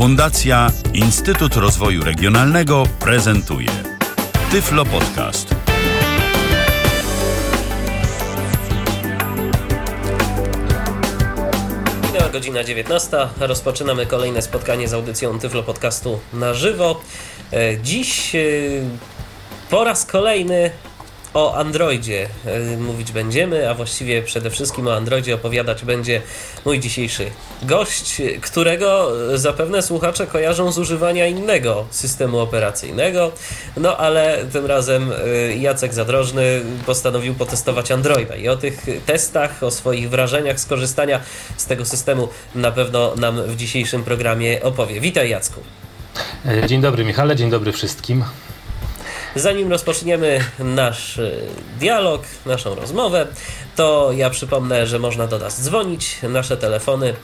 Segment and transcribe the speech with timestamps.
[0.00, 3.68] Fundacja Instytut Rozwoju Regionalnego prezentuje
[4.50, 5.54] Tyflo Podcast.
[12.06, 13.16] Minęła godzina 19.
[13.40, 17.00] Rozpoczynamy kolejne spotkanie z audycją Tyflo Podcastu na żywo.
[17.52, 18.38] E, Dziś e,
[19.70, 20.70] po raz kolejny
[21.34, 26.22] o Androidzie e, mówić będziemy, a właściwie przede wszystkim o Androidzie opowiadać będzie
[26.64, 27.30] mój dzisiejszy
[27.62, 33.32] gość, którego zapewne słuchacze kojarzą z używania innego systemu operacyjnego.
[33.76, 39.70] No ale tym razem e, Jacek Zadrożny postanowił potestować Androida i o tych testach, o
[39.70, 41.20] swoich wrażeniach z korzystania
[41.56, 45.00] z tego systemu na pewno nam w dzisiejszym programie opowie.
[45.00, 45.60] Witaj Jacku.
[46.46, 48.24] E, Dzień dobry Michale, dzień dobry wszystkim.
[49.36, 51.30] Zanim rozpoczniemy nasz e,
[51.78, 53.26] dialog, naszą rozmowę,
[53.76, 56.16] to ja przypomnę, że można do nas dzwonić.
[56.22, 57.14] Nasze telefony,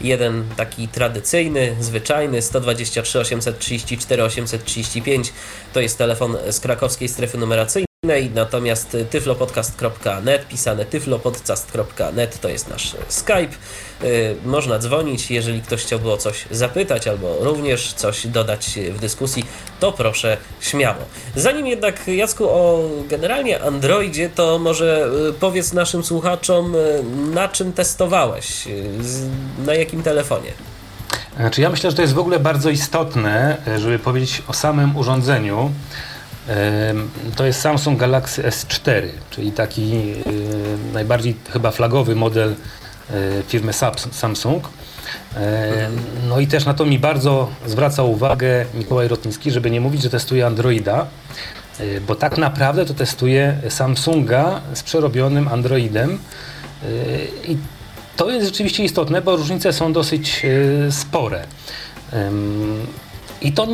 [0.00, 5.32] jeden taki tradycyjny, zwyczajny 123 834 835
[5.72, 7.85] to jest telefon z krakowskiej strefy numeracyjnej.
[8.34, 13.54] Natomiast tyflopodcast.net, pisane tyflopodcast.net to jest nasz Skype.
[14.02, 19.44] Y, Można dzwonić, jeżeli ktoś chciałby o coś zapytać albo również coś dodać w dyskusji,
[19.80, 20.98] to proszę śmiało.
[21.36, 27.02] Zanim jednak Jacku o generalnie Androidzie, to może y, powiedz naszym słuchaczom, y,
[27.34, 28.64] na czym testowałeś,
[29.66, 30.52] na jakim telefonie.
[31.36, 35.70] Znaczy ja myślę, że to jest w ogóle bardzo istotne, żeby powiedzieć o samym urządzeniu.
[37.36, 40.02] To jest Samsung Galaxy S4, czyli taki
[40.92, 42.54] najbardziej chyba flagowy model
[43.10, 43.72] e, firmy
[44.12, 44.68] Samsung.
[46.28, 50.10] No i też na to mi bardzo zwraca uwagę Mikołaj Rotnicki, żeby nie mówić, że
[50.10, 51.06] testuje Androida,
[51.80, 56.18] e, bo tak naprawdę to testuje Samsunga z przerobionym Androidem.
[56.82, 56.86] E,
[57.52, 57.56] I
[58.16, 60.46] to jest rzeczywiście istotne, bo różnice są dosyć
[60.90, 61.46] spore.
[63.40, 63.66] I to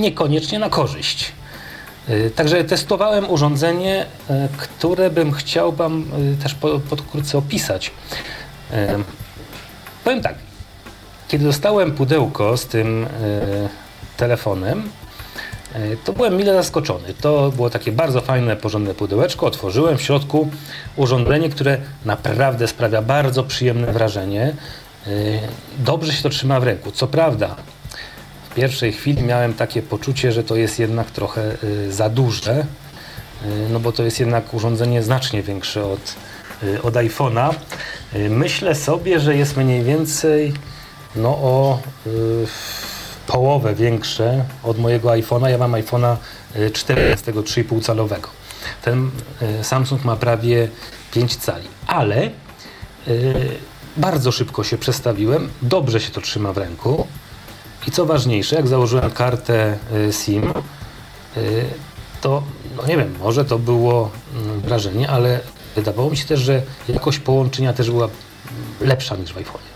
[0.00, 1.32] niekoniecznie na korzyść.
[2.08, 6.04] E, Także testowałem urządzenie, e, które bym chciał Wam
[6.38, 7.90] e, też po- pokrótce opisać.
[8.70, 9.04] Em,
[10.04, 10.34] Powiem tak,
[11.28, 13.06] kiedy dostałem pudełko z tym
[14.16, 14.90] telefonem,
[16.04, 17.14] to byłem mile zaskoczony.
[17.20, 19.46] To było takie bardzo fajne, porządne pudełeczko.
[19.46, 20.48] Otworzyłem w środku
[20.96, 24.54] urządzenie, które naprawdę sprawia bardzo przyjemne wrażenie.
[25.78, 26.90] Dobrze się to trzyma w ręku.
[26.92, 27.56] Co prawda,
[28.54, 32.66] pierwszej chwili miałem takie poczucie, że to jest jednak trochę e, za duże, e,
[33.70, 36.14] no bo to jest jednak urządzenie znacznie większe od,
[36.62, 37.54] e, od iPhone'a.
[38.30, 40.52] Myślę sobie, że jest mniej więcej
[41.16, 42.10] no o e,
[43.26, 45.48] połowę większe od mojego iPhone'a.
[45.48, 46.16] Ja mam iPhone'a
[46.54, 48.28] e, 14, 3,5 calowego.
[48.82, 49.10] Ten
[49.62, 50.68] Samsung ma prawie
[51.12, 52.30] 5 cali, ale e,
[53.96, 57.06] bardzo szybko się przestawiłem, dobrze się to trzyma w ręku.
[57.88, 59.78] I co ważniejsze, jak założyłem kartę
[60.08, 61.40] e, SIM, e,
[62.20, 62.42] to
[62.76, 65.40] no nie wiem, może to było mm, wrażenie, ale
[65.76, 68.08] wydawało mi się też, że jakość połączenia też była
[68.80, 69.74] lepsza niż w iPhone'ie.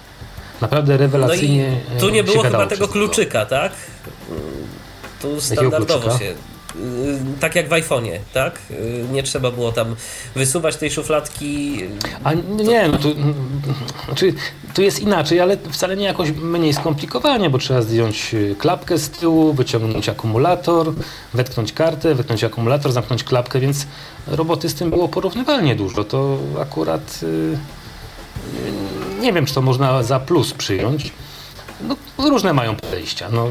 [0.60, 1.80] Naprawdę No i rewelacyjnie.
[1.96, 3.72] e, tu nie się było chyba tego kluczyka, tak?
[5.22, 6.34] Tu standardowo się.
[6.78, 8.58] Y, Tak jak w iPhone'ie, tak?
[8.70, 9.96] Y, Nie trzeba było tam
[10.34, 11.80] wysuwać tej szufladki.
[12.24, 13.14] A nie, no tu,
[14.04, 14.34] znaczy,
[14.74, 19.10] tu jest inaczej, ale wcale nie jakoś mniej skomplikowanie, bo trzeba zdjąć y, klapkę z
[19.10, 20.92] tyłu, wyciągnąć akumulator,
[21.34, 23.86] wetknąć kartę, wetknąć akumulator, zamknąć klapkę, więc
[24.26, 26.04] roboty z tym było porównywalnie dużo.
[26.04, 27.20] To akurat
[29.20, 31.12] nie wiem, czy to można za plus przyjąć.
[31.80, 31.96] No,
[32.30, 33.28] różne mają podejścia.
[33.32, 33.48] No,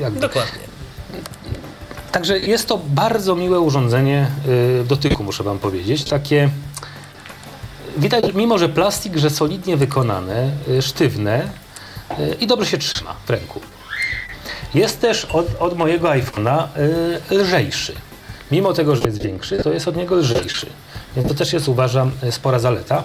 [0.00, 0.20] jakby.
[0.20, 0.73] Dokładnie.
[2.14, 4.26] Także jest to bardzo miłe urządzenie
[4.82, 6.04] y, dotyku, muszę Wam powiedzieć.
[6.04, 6.48] Takie
[7.96, 11.48] widać, mimo że plastik, że solidnie wykonane, y, sztywne
[12.18, 13.60] y, i dobrze się trzyma w ręku.
[14.74, 16.66] Jest też od, od mojego iPhone'a
[17.30, 17.94] lżejszy.
[18.50, 20.66] Mimo tego, że jest większy, to jest od niego lżejszy.
[21.16, 23.04] Więc to też jest, uważam, spora zaleta.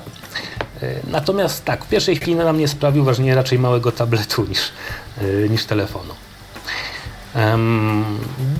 [1.08, 4.72] Natomiast tak, w pierwszej chwili na mnie sprawił wrażenie raczej małego tabletu niż,
[5.50, 6.29] niż telefonu.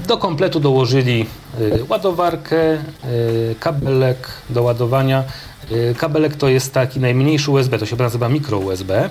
[0.08, 1.26] Do kompletu dołożyli
[1.60, 5.24] y, ładowarkę, y, kabelek do ładowania.
[5.72, 9.10] Y, Kabelek to jest taki najmniejszy USB, to się nazywa mikro USB y,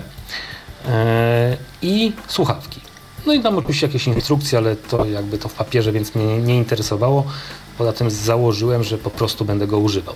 [1.81, 2.81] i słuchawki.
[3.25, 6.57] No i tam oczywiście jakieś instrukcje, ale to jakby to w papierze, więc mnie nie
[6.57, 7.23] interesowało.
[7.77, 10.15] Poza tym założyłem, że po prostu będę go używał.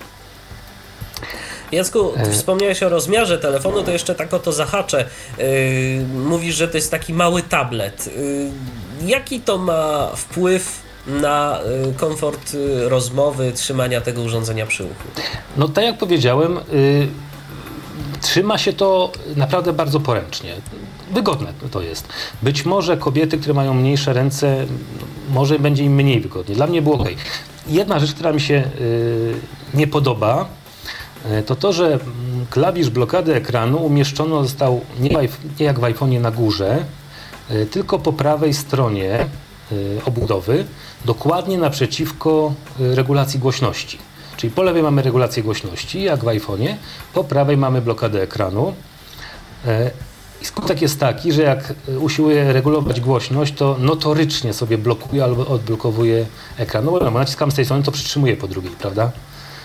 [1.71, 2.31] Jacku, E.
[2.31, 5.05] wspomniałeś o rozmiarze telefonu, to jeszcze tak o to zahaczę.
[5.37, 5.45] Yy,
[6.29, 8.07] mówisz, że to jest taki mały tablet.
[8.07, 8.51] Yy,
[9.05, 11.59] jaki to ma wpływ na
[11.89, 15.03] y, komfort y, rozmowy, trzymania tego urządzenia przy uchu?
[15.57, 17.07] No tak jak powiedziałem, y,
[18.21, 20.55] trzyma się to naprawdę bardzo poręcznie.
[21.11, 22.07] wygodne to jest.
[22.41, 24.65] Być może kobiety, które mają mniejsze ręce,
[25.29, 26.55] może będzie im mniej wygodnie.
[26.55, 27.09] Dla mnie było ok.
[27.67, 29.33] Jedna rzecz, która mi się y,
[29.73, 30.45] nie podoba,
[31.39, 35.09] y, to to, że mm, klawisz blokady ekranu umieszczono został nie,
[35.59, 36.85] nie jak w iPhone'ie na górze,
[37.71, 39.27] tylko po prawej stronie
[39.71, 40.65] y, obudowy,
[41.05, 43.97] dokładnie naprzeciwko y, regulacji głośności.
[44.37, 46.75] Czyli po lewej mamy regulację głośności, jak w iPhone'ie,
[47.13, 48.73] po prawej mamy blokadę ekranu.
[49.67, 49.91] E,
[50.41, 56.25] I skutek jest taki, że jak usiłuję regulować głośność, to notorycznie sobie blokuje albo odblokowuje
[56.57, 56.85] ekran.
[56.85, 59.11] No bo naciskam z tej strony, to przytrzymuję po drugiej, prawda?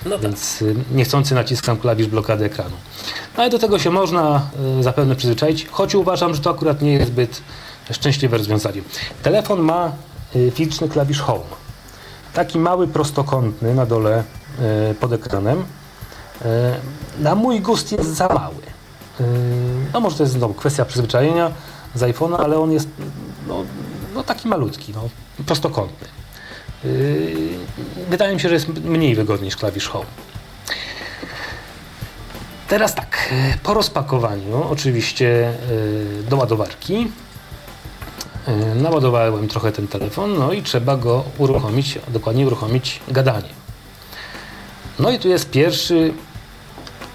[0.05, 0.21] No tak.
[0.21, 2.77] Więc y, niechcący naciskam klawisz blokady ekranu.
[3.37, 4.50] No ale do tego się można
[4.81, 7.43] y, zapewne przyzwyczaić, choć uważam, że to akurat nie jest zbyt
[7.93, 8.83] szczęśliwe rozwiązanie.
[9.23, 9.93] Telefon ma
[10.37, 11.59] y, fizyczny klawisz Home.
[12.35, 14.25] Taki mały, prostokątny na dole
[15.00, 15.65] pod ekranem.
[17.19, 18.62] Na mój gust jest za mały.
[19.93, 21.50] No może to jest no, kwestia przyzwyczajenia
[21.95, 22.89] z iPhone'a, ale on jest
[23.49, 23.65] no,
[24.15, 25.09] no taki malutki, no,
[25.47, 26.09] prostokątny.
[26.84, 27.58] Yy,
[28.10, 30.06] Wydaje mi się, że jest mniej wygodny niż klawisz Home.
[32.69, 37.12] Teraz tak, yy, po rozpakowaniu oczywiście yy, do ładowarki
[38.75, 43.48] naładowałem trochę ten telefon, no i trzeba go uruchomić, dokładnie uruchomić gadanie.
[44.98, 46.12] No i tu jest pierwszy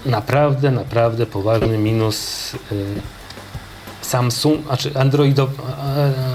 [0.06, 2.50] naprawdę, naprawdę poważny minus
[4.02, 4.92] Samsung, znaczy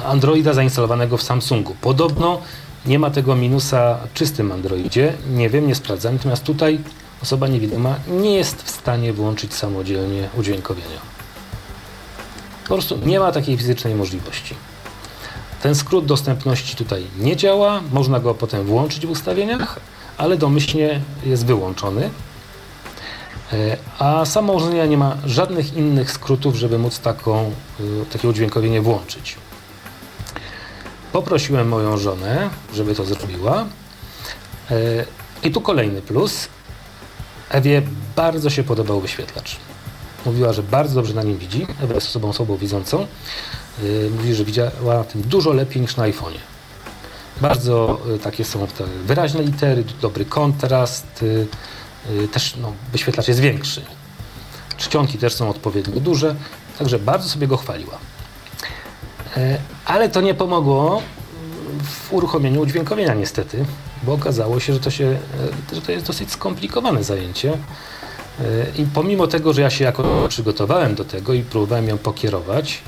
[0.05, 1.75] Androida zainstalowanego w Samsungu.
[1.81, 2.41] Podobno
[2.85, 5.13] nie ma tego minusa w czystym Androidzie.
[5.33, 6.13] Nie wiem, nie sprawdzam.
[6.13, 6.79] Natomiast tutaj
[7.23, 10.99] osoba niewidoma nie jest w stanie włączyć samodzielnie udźwiękowienia.
[12.63, 14.55] Po prostu nie ma takiej fizycznej możliwości.
[15.61, 17.81] Ten skrót dostępności tutaj nie działa.
[17.91, 19.79] Można go potem włączyć w ustawieniach,
[20.17, 22.09] ale domyślnie jest wyłączony.
[23.53, 28.81] E, A samo urządzenie nie ma żadnych innych skrótów, żeby móc taką, y, takie udźwiękowienie
[28.81, 29.35] włączyć.
[31.11, 33.65] Poprosiłem moją żonę, żeby to zrobiła.
[34.71, 34.75] E,
[35.43, 36.47] I tu kolejny plus.
[37.49, 37.81] Ewie
[38.15, 39.57] bardzo się podobał wyświetlacz.
[40.25, 41.67] Mówiła, że bardzo dobrze na nim widzi.
[41.83, 43.01] Ewa jest osobą słabo widzącą.
[43.79, 46.39] E, Mówi, że widziała na tym dużo lepiej niż na iPhone'ie.
[47.41, 51.25] Bardzo e, takie są te wyraźne litery, dobry kontrast.
[52.31, 53.81] Też no, wyświetlacz jest większy.
[54.77, 56.35] Czcionki też są odpowiednio duże.
[56.79, 57.97] Także bardzo sobie go chwaliła.
[59.37, 61.01] E, Ale to nie pomogło
[61.83, 63.65] w uruchomieniu udźwiękowienia niestety,
[64.03, 65.05] bo okazało się, że to, się,
[65.71, 67.53] e, że to jest dosyć skomplikowane zajęcie.
[67.53, 68.43] E,
[68.77, 72.81] I pomimo tego, że ja się jako przygotowałem do tego i próbowałem ją pokierować,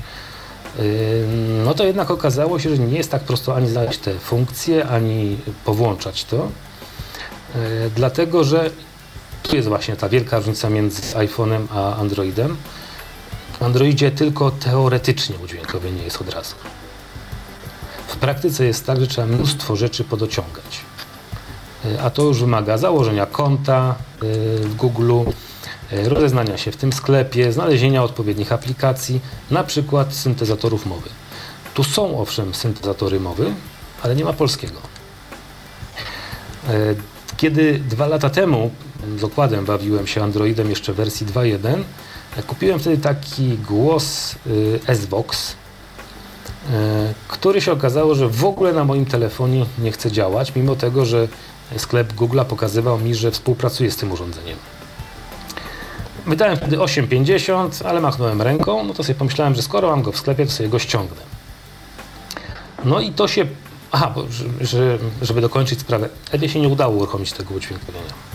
[1.64, 5.36] no to jednak okazało się, że nie jest tak prosto ani znaleźć te funkcje, ani
[5.64, 6.48] powłączać to.
[7.96, 8.70] Dlatego, że
[9.42, 12.56] tu jest właśnie ta wielka różnica między iPhone'em a Androidem.
[13.62, 16.54] W Androidzie tylko teoretycznie udźwiękowienie jest od razu.
[18.06, 20.80] W praktyce jest tak, że trzeba mnóstwo rzeczy podociągać.
[21.84, 25.12] Y, A to już wymaga założenia konta y, w Google,
[25.92, 29.20] y, rozeznania się w tym sklepie, znalezienia odpowiednich aplikacji,
[29.50, 31.10] na przykład syntezatorów mowy.
[31.74, 33.54] Tu są owszem syntezatory mowy,
[34.02, 34.80] ale nie ma polskiego.
[36.68, 36.94] E,
[37.36, 38.70] Kiedy dwa lata temu
[39.18, 41.84] z okładem bawiłem się Androidem jeszcze w wersji 2.1, e,
[42.46, 45.54] kupiłem wtedy taki głos y, S-Vox,
[46.70, 51.04] e, który się okazało, że w ogóle na moim telefonie nie chce działać, mimo tego,
[51.04, 51.28] że
[51.76, 54.58] sklep Google'a pokazywał mi, że współpracuje z tym urządzeniem.
[56.26, 60.18] Wydałem wtedy 8,50, ale machnąłem ręką, no to sobie pomyślałem, że skoro mam go w
[60.18, 61.22] sklepie, to sobie go ściągnę.
[62.84, 63.46] No i to się.
[63.92, 64.24] Aha, bo,
[64.60, 68.31] że, żeby dokończyć sprawę, Ewie się nie udało uruchomić tego udźwiękowienia.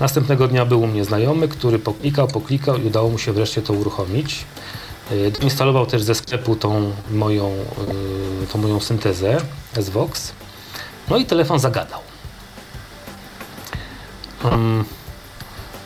[0.00, 3.72] Następnego dnia był u mnie znajomy, który poklikał, poklikał i udało mu się wreszcie to
[3.72, 4.44] uruchomić.
[5.10, 7.50] Yy, Instalował też ze sklepu tą moją,
[8.40, 9.36] yy, tą moją syntezę
[9.80, 10.32] SVOX.
[11.08, 12.00] No i telefon zagadał.
[14.44, 14.84] Mm,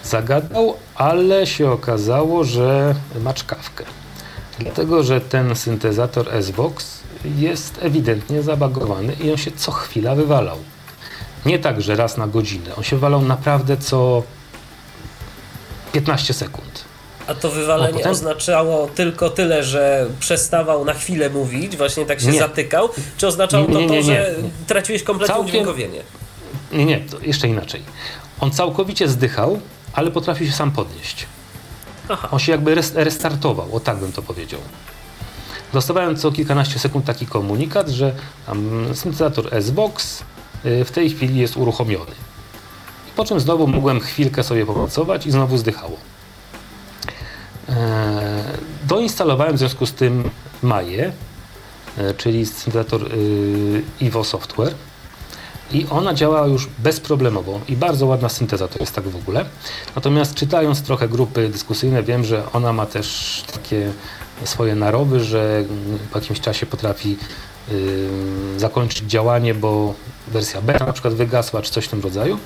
[0.05, 3.85] zagadał, ale się okazało, że ma czkawkę.
[4.59, 7.01] Dlatego, że ten syntezator SVOX
[7.37, 10.59] jest ewidentnie zabagowany i on się co chwila wywalał.
[11.47, 12.77] Nie tak, że raz na godzinę.
[12.77, 14.23] On się wywalał naprawdę co
[15.93, 16.85] 15 sekund.
[17.27, 22.21] A to wywalenie No, potem- oznaczało tylko tyle, że przestawał na chwilę mówić, właśnie tak
[22.21, 22.39] się Nie.
[22.39, 24.35] zatykał, czy oznaczało Nie, nie, to to, że
[24.67, 25.67] traciłeś kompletnie Całkiem-?
[26.73, 27.83] Nie, nie, jeszcze inaczej.
[28.41, 29.61] On całkowicie zdychał,
[29.93, 31.27] ale potrafił się sam podnieść.
[32.09, 32.29] Aha.
[32.31, 34.61] On się jakby res- restartował, o tak bym to powiedział.
[35.73, 38.13] Dostawałem co kilkanaście sekund taki komunikat, że
[38.47, 40.23] tam syntezator S-Box
[40.65, 42.13] w tej chwili jest uruchomiony.
[43.17, 45.97] Po czym znowu mogłem chwilkę sobie popracować i znowu zdychało.
[47.69, 47.75] Eee,
[48.89, 50.31] Do Poinstalowałem w związku z tym
[50.63, 51.13] Maję,
[51.99, 54.75] e, czyli syntezator y, Evo Software.
[55.73, 59.45] I ona działa już bezproblemowo i bardzo ładna synteza to jest tak w ogóle.
[59.97, 63.93] Natomiast czytając trochę grupy dyskusyjne wiem, że ona ma też takie
[64.45, 65.65] swoje narowy, że
[66.13, 67.17] po jakimś czasie potrafi y,
[68.57, 69.95] zakończyć działanie, bo
[70.29, 72.39] wersja beta na przykład wygasła, czy coś w tym rodzaju.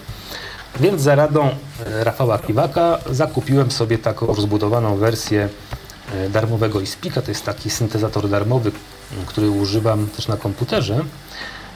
[0.81, 1.49] Więc za radą
[1.87, 5.49] e, Rafała Piwaka zakupiłem sobie taką rozbudowaną wersję
[6.15, 7.23] e, darmowego iSpeaka.
[7.23, 8.73] To jest taki syntezator darmowy,
[9.27, 11.05] który używam też na komputerze.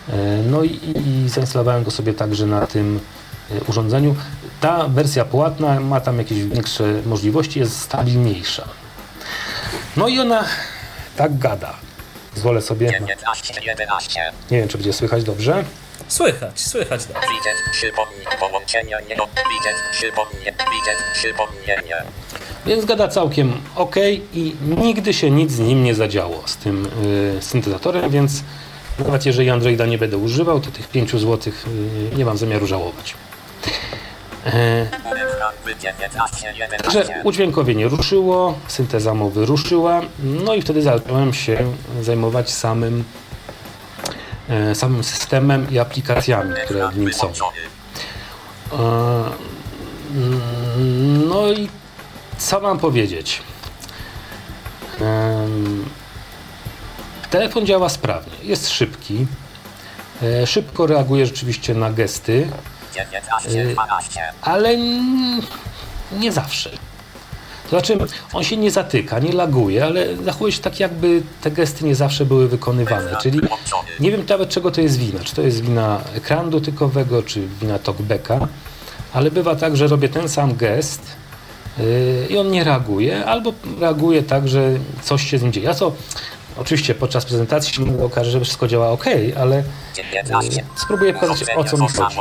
[0.08, 3.00] E, No i, i zainstalowałem go sobie także na tym
[3.68, 4.14] urządzeniu.
[4.60, 8.68] Ta wersja płatna ma tam jakieś większe możliwości, jest stabilniejsza.
[9.96, 10.44] No i ona
[11.16, 11.74] tak gada.
[12.34, 14.32] Pozwolę sobie, 19, 11.
[14.50, 15.64] nie wiem czy będzie słychać dobrze.
[16.08, 17.28] Słychać, słychać dobrze.
[17.28, 19.26] Widget, przypomnij, połączenia nie do...
[19.26, 21.96] Widget, przypomnij, widget, przypomnienie.
[22.66, 23.96] Więc gada całkiem ok
[24.34, 26.88] i nigdy się nic z nim nie zadziało z tym
[27.36, 28.42] y, syntezatorem, więc
[28.98, 31.52] nawet jeżeli Androida nie będę używał, to tych 5 zł
[32.12, 33.14] y, nie mam zamiaru żałować.
[34.46, 34.86] E,
[35.38, 36.52] Fragment 19,
[36.90, 37.20] Że 11.
[37.24, 41.72] udźwiękowienie ruszyło, synteza mowy ruszyła, no i wtedy zacząłem się
[42.02, 43.04] zajmować samym,
[44.48, 47.28] e, samym systemem i aplikacjami, które w nim są.
[47.28, 47.32] E,
[51.28, 51.68] No i
[52.38, 53.42] co mam powiedzieć?
[55.00, 55.84] Em,
[57.30, 59.26] Telefon działa sprawnie, jest szybki,
[60.22, 62.48] e, szybko reaguje rzeczywiście na gesty,
[62.92, 64.20] 19, 12.
[64.42, 64.76] ale
[66.12, 66.70] nie zawsze.
[67.72, 67.98] To znaczy,
[68.32, 72.26] on się nie zatyka, nie laguje, ale zachowuje się tak, jakby te gesty nie zawsze
[72.26, 73.16] były wykonywane.
[73.22, 73.40] Czyli
[74.00, 75.20] nie wiem nawet, czego to jest wina.
[75.24, 78.48] Czy to jest wina ekranu dotykowego, czy wina talkbacka,
[79.12, 81.02] ale bywa tak, że robię ten sam gest
[81.78, 84.70] yy, i on nie reaguje, albo reaguje tak, że
[85.02, 85.66] coś się z nim dzieje.
[85.66, 85.92] Ja co,
[86.56, 89.04] oczywiście podczas prezentacji się okaże, że wszystko działa ok,
[89.40, 89.62] ale
[89.94, 90.60] 19.
[90.60, 92.16] yy, spróbuję pokazać, o co mi chodzi.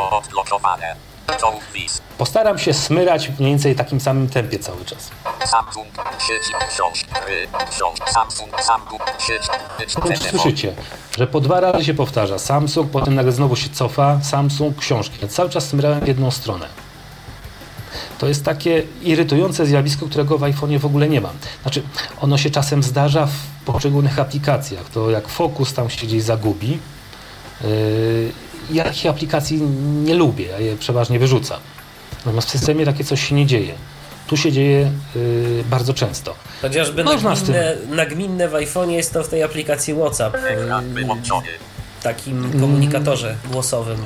[2.17, 5.11] Postaram się smyrać w mniej więcej takim samym tempie cały czas.
[10.19, 10.39] Telefon.
[10.39, 10.73] słyszycie,
[11.17, 15.27] że po dwa razy się powtarza Samsung, potem nagle znowu się cofa, Samsung, książki.
[15.27, 16.67] Cały czas smyrałem w jedną stronę.
[18.19, 21.29] To jest takie irytujące zjawisko, którego w iPhone'ie w ogóle nie ma.
[21.61, 21.81] Znaczy,
[22.21, 24.89] ono się czasem zdarza w poszczególnych aplikacjach.
[24.89, 26.79] To jak fokus tam się gdzieś zagubi.
[27.61, 28.31] Yy,
[28.71, 29.61] ja takich aplikacji
[30.03, 31.59] nie lubię, ja je przeważnie wyrzucam.
[32.25, 33.73] Natomiast w systemie takie coś się nie dzieje.
[34.27, 36.35] Tu się dzieje yy, bardzo często.
[36.61, 37.55] Chociażby Można z tym.
[37.55, 40.39] nagminne, nagminne w iPhone'ie jest to w tej aplikacji WhatsApp, y,
[42.03, 43.97] takim komunikatorze głosowym.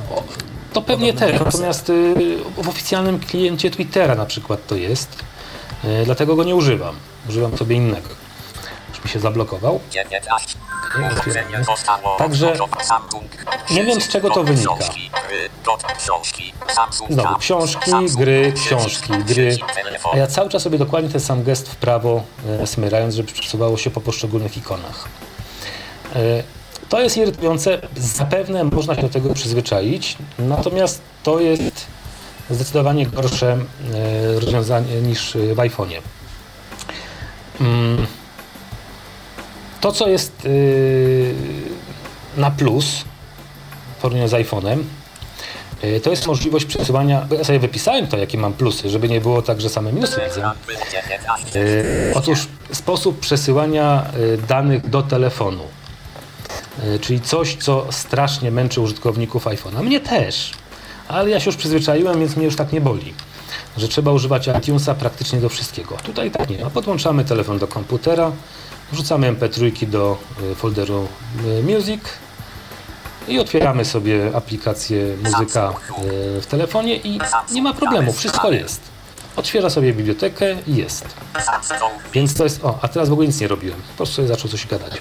[0.76, 2.14] To pewnie też, natomiast y,
[2.58, 5.10] w oficjalnym kliencie Twittera na przykład to jest,
[5.84, 6.96] y, dlatego go nie używam.
[7.30, 8.10] Używam sobie innego.
[8.90, 9.80] Już mi się zablokował.
[9.92, 10.58] 19.
[10.88, 11.66] Okej, Urządzenie otwieramy.
[11.66, 12.54] zostało Także
[13.72, 14.76] nie wiem, z czego to wynika.
[14.76, 19.58] Książki, gry, dot książki, Samsung, Znowu książki, gry, książki, gry.
[20.14, 22.24] A ja cały czas sobie dokładnie ten sam gest w prawo
[22.66, 25.08] smyrając, żeby przesuwało się po poszczególnych ikonach.
[26.86, 27.82] E, To jest irytujące.
[27.98, 31.88] Zapewne można się do tego przyzwyczaić, natomiast to jest
[32.50, 33.58] zdecydowanie gorsze
[33.94, 36.02] e, rozwiązanie niż e, w iPhone'ie.
[37.62, 38.06] Mm.
[39.82, 41.34] To, co jest y,
[42.38, 42.86] na plus
[43.98, 44.84] w porównaniu z iPhone'em,
[46.04, 47.22] to jest możliwość przesuwania.
[47.30, 50.22] bo Ja sobie wypisałem to, jakie mam plusy, żeby nie było tak, że same minusy
[50.30, 50.42] widzę.
[50.42, 51.64] Fragment 19.
[52.16, 54.06] Otóż sposób przesyłania
[54.48, 55.64] danych do telefonu.
[56.84, 59.84] Y, Czyli coś, co strasznie męczy użytkowników iPhone'a.
[59.84, 60.52] Mnie też,
[61.08, 63.14] ale ja się już przyzwyczaiłem, więc mnie już tak nie boli.
[63.78, 65.98] Że trzeba używać iTunesa praktycznie do wszystkiego.
[66.04, 66.70] Tutaj tak nie ma.
[66.70, 68.32] Podłączamy telefon do komputera,
[68.92, 70.18] wrzucamy MP3 do
[70.52, 71.08] y, folderu
[71.46, 72.02] y, Music
[73.28, 75.74] i otwieramy sobie aplikację muzyka
[76.42, 77.20] w telefonie i
[77.52, 78.82] nie ma problemu, wszystko jest.
[79.36, 81.06] Otwiera sobie bibliotekę i jest.
[82.14, 82.66] Więc to jest.
[82.66, 83.82] O, a teraz w ogóle nic nie robiłem.
[83.82, 84.94] Po prostu zaczął coś gadać.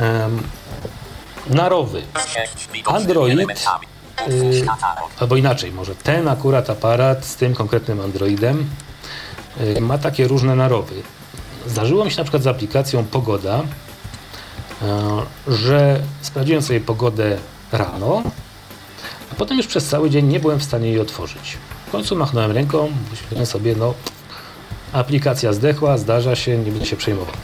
[0.00, 0.42] Um,
[2.26, 3.50] sieć, widocznymi Android,
[4.28, 5.10] y, katalog.
[5.20, 8.70] Albo inaczej, może ten akurat aparat z tym konkretnym Androidem
[9.60, 10.94] y, ma takie różne narowy.
[11.66, 13.64] Zdarzyło mi się na przykład z aplikacją Pogoda, y,
[15.48, 17.36] że sprawdziłem sobie pogodę
[17.72, 18.22] rano,
[19.32, 21.58] a potem już przez cały dzień nie byłem w stanie jej otworzyć.
[21.86, 23.94] W końcu machnąłem ręką, myślałem sobie, no
[24.92, 27.34] aplikacja zdechła, zdarza się, nie będę się przejmował.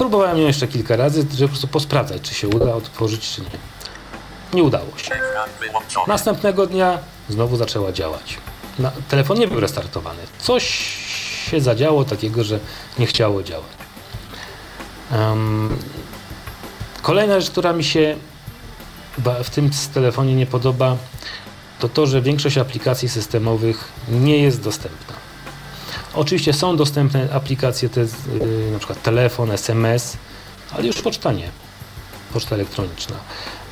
[0.00, 3.48] Próbowałem ją jeszcze kilka razy, żeby po prostu posprawdzać, czy się uda otworzyć, czy nie.
[4.54, 5.10] Nie udało się.
[6.08, 8.38] Następnego dnia znowu zaczęła działać.
[8.78, 10.18] Na, telefon nie był restartowany.
[10.38, 10.64] Coś
[11.50, 12.60] się zadziało takiego, że
[12.98, 13.66] nie chciało działać.
[15.12, 15.76] Em,
[17.02, 18.16] kolejna rzecz, która mi się
[19.44, 20.96] w tym telefonie nie podoba,
[21.78, 25.19] to to, że większość aplikacji systemowych nie jest dostępna.
[26.14, 28.08] Oczywiście są dostępne aplikacje, te, yy,
[28.72, 30.16] na przykład telefon, SMS,
[30.72, 31.48] ale już poczta nie.
[32.32, 33.16] Poczta elektroniczna.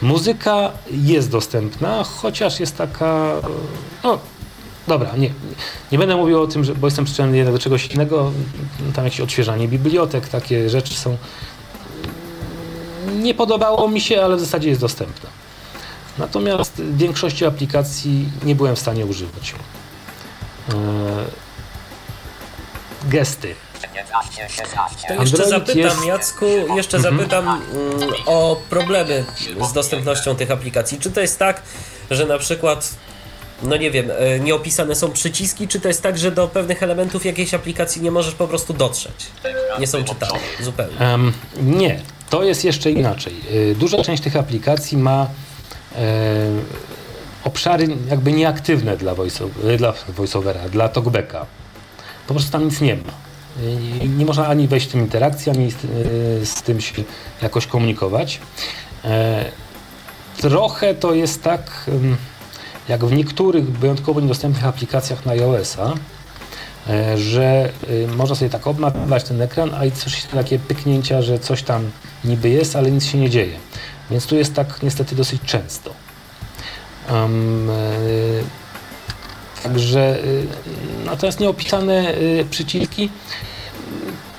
[0.02, 3.35] Muzyka jest dostępna, chociaż jest taka.
[3.42, 3.49] yy,
[4.04, 4.18] No,
[4.88, 5.30] dobra, nie,
[5.92, 8.33] nie będę mówił o tym, że, bo jestem przyczynny do czegoś innego.
[8.95, 11.16] Tam jakieś odświeżanie bibliotek, takie rzeczy są.
[13.16, 15.30] Nie podobało mi się, ale w zasadzie jest dostępna.
[16.18, 19.54] Natomiast większości aplikacji nie byłem w stanie używać.
[20.68, 20.75] Eee,
[23.05, 23.55] gesty.
[23.95, 25.09] 15, 16.
[25.09, 29.25] To jeszcze zapytam, jest- Jacku, jeszcze zapytam mm, o problemy
[29.71, 30.99] z dostępnością tych aplikacji.
[30.99, 31.62] Czy to jest tak,
[32.11, 32.90] że na przykład,
[33.62, 37.25] no nie wiem, e, nieopisane są przyciski, czy to jest tak, że do pewnych elementów
[37.25, 39.26] jakiejś aplikacji nie możesz po prostu dotrzeć?
[39.81, 40.99] Nie są czytane zupełnie.
[40.99, 42.00] Em, nie,
[42.31, 43.35] to jest jeszcze inaczej.
[43.52, 45.26] Y, Duża część tych aplikacji ma
[45.97, 45.99] e,
[47.45, 49.12] obszary jakby nieaktywne dla,
[49.64, 51.47] y, dla voiceovera, dla talkbacka.
[52.28, 53.02] Po prostu tam nic nie ma.
[54.16, 57.02] Nie można ani wejść w tym interakcję, ani z, y, z tym się
[57.42, 58.40] jakoś komunikować.
[59.04, 59.44] E,
[60.40, 61.90] Trochę to jest tak,
[62.88, 65.94] jak w niektórych wyjątkowo niedostępnych aplikacjach na iOS-a,
[66.88, 67.73] e, że
[68.16, 71.90] można sobie tak obmapować ten ekran, a i coś takie pyknięcia, że coś tam
[72.25, 73.56] niby jest, ale nic się nie dzieje.
[74.11, 75.90] Więc tu jest tak niestety dosyć często.
[77.11, 77.28] E,
[79.62, 80.46] Także y,
[81.04, 83.10] natomiast nieopisane y, przyciski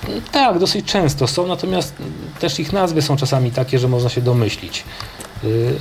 [0.10, 1.94] y, tak, dosyć często są, natomiast
[2.40, 4.84] też ich nazwy są czasami takie, że można się domyślić.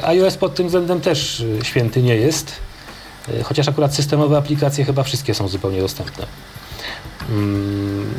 [0.03, 2.53] IOS pod tym względem też święty nie jest,
[3.45, 6.27] chociaż akurat systemowe aplikacje chyba wszystkie są zupełnie dostępne.
[7.31, 8.15] Mm,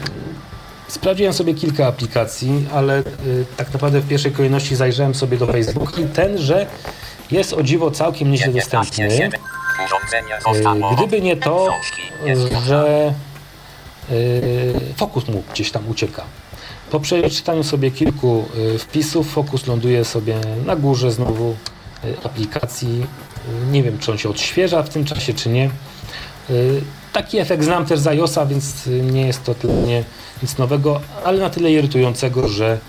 [0.88, 3.04] Sprawdziłem sobie kilka aplikacji, ale
[3.58, 6.68] tak naprawdę w pierwszej kolejności zajrzałem sobie do Facebooka i ten, że
[7.32, 9.40] jest o dziwo całkiem nieźle 15, dostępny.
[9.80, 9.86] 7.
[9.86, 10.96] Urządzenie zostało.
[10.96, 11.68] Gdyby nie to,
[12.66, 13.14] że
[14.12, 16.24] y, fokus mu gdzieś tam ucieka.
[16.92, 21.56] Po przeczytaniu sobie kilku y, wpisów, fokus ląduje sobie na górze znowu
[22.24, 23.06] aplikacji.
[23.72, 25.70] Nie wiem, czy on się odświeża w tym czasie, czy nie.
[27.14, 30.04] Taki efekt znam też z iOSa, więc nie jest to tyle nie,
[30.44, 32.80] nic nowego, ale na tyle irytującego, że,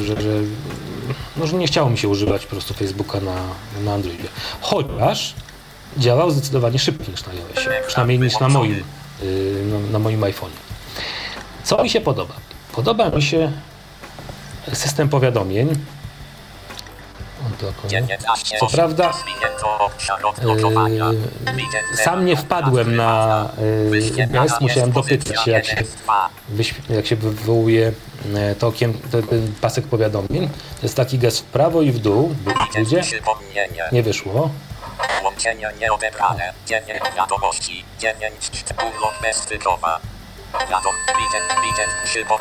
[0.00, 0.40] że, że,
[1.36, 3.36] no, że nie chciało mi się używać po prostu Facebooka na,
[3.84, 4.28] na Androidzie.
[4.60, 5.34] Chociaż
[5.98, 8.84] działał zdecydowanie szybciej niż na iOSie, przynajmniej niż na moim,
[9.22, 10.60] y, na, na moim iPhone'ie.
[11.64, 12.34] Co mi się podoba?
[12.72, 13.52] Podoba mi się
[14.72, 15.68] system powiadomień.
[17.46, 19.12] On to akurat- 19, Co prawda.
[20.42, 23.48] Yy, Widać sam nie wpadłem na
[23.92, 26.28] yy, gest, musiałem dopytać się, jak się, pozycja 1, 2.
[26.56, 27.92] wyśw- jak się wywołuje
[28.34, 30.48] e, to okiem, ten, ten pasek powiadomień.
[30.48, 32.34] To jest taki gest w prawo i w dół.
[32.78, 33.02] Ludzie,
[33.92, 34.50] nie wyszło.
[35.24, 36.52] Łączenia nieodebrane.
[36.66, 37.84] 9 wiadomości.
[37.98, 38.34] 9
[38.72, 40.00] urlop bezstykowa.
[40.52, 42.38] Wiadom, widać, widać, przypom...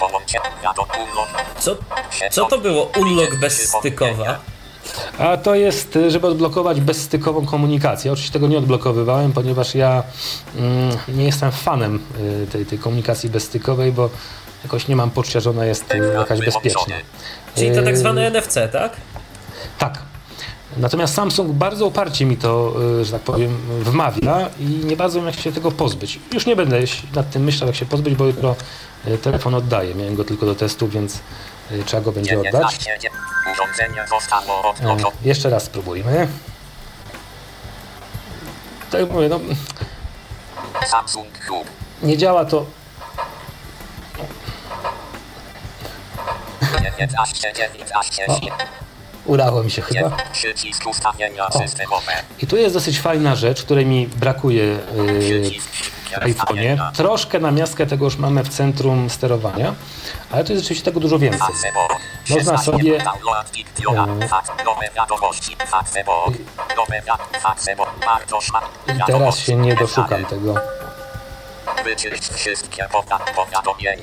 [0.00, 1.28] Połączenie, wiadom, urlop.
[1.58, 1.76] Co,
[2.30, 4.38] co to było unlock bezstykowa?
[5.18, 8.12] A to jest, y, żeby odblokować bezstykową komunikację.
[8.12, 10.02] Oczywiście tego nie odblokowywałem, ponieważ ja
[10.56, 12.06] mm, nie jestem fanem
[12.44, 14.10] y, tej, tej komunikacji bezstykowej, bo
[14.64, 16.96] jakoś nie mam poczucia, że ona jest y, jakaś bezpieczna.
[17.56, 18.92] Czyli to tak Y, zwane NFC, tak?
[19.78, 20.13] Tak.
[20.76, 25.26] Natomiast Samsung bardzo uparcie mi to, y, że tak powiem, wmawia i nie bardzo wiem,
[25.26, 26.18] jak się tego pozbyć.
[26.32, 26.80] Już nie będę
[27.14, 28.56] nad tym myślał, jak się pozbyć, bo jutro
[29.06, 29.94] y, telefon oddaję.
[29.94, 31.20] Miałem go tylko do testu, więc
[31.72, 32.78] y, trzeba go będzie oddać.
[32.78, 33.10] 19,
[33.52, 35.16] urządzenie zostało odblokowane.
[35.24, 36.28] jeszcze raz spróbujmy.
[38.90, 39.40] Tak jak mówię, no,
[40.86, 41.64] Samsung Hub.
[42.02, 42.66] nie działa to.
[46.98, 48.83] 19, 19, O.
[49.24, 50.16] Udało mi się chyba.
[52.42, 54.78] I tu jest dosyć fajna rzecz, której mi brakuje y,
[56.20, 56.92] w iPhone'ie.
[56.92, 59.74] Troszkę na miastkę tego już mamy w centrum sterowania,
[60.30, 61.40] ale tu jest rzeczywiście tego dużo więcej.
[62.30, 62.98] Można 16, sobie-.
[68.06, 68.60] Bartosz ma-
[68.94, 70.54] I teraz się nie doszukam tego.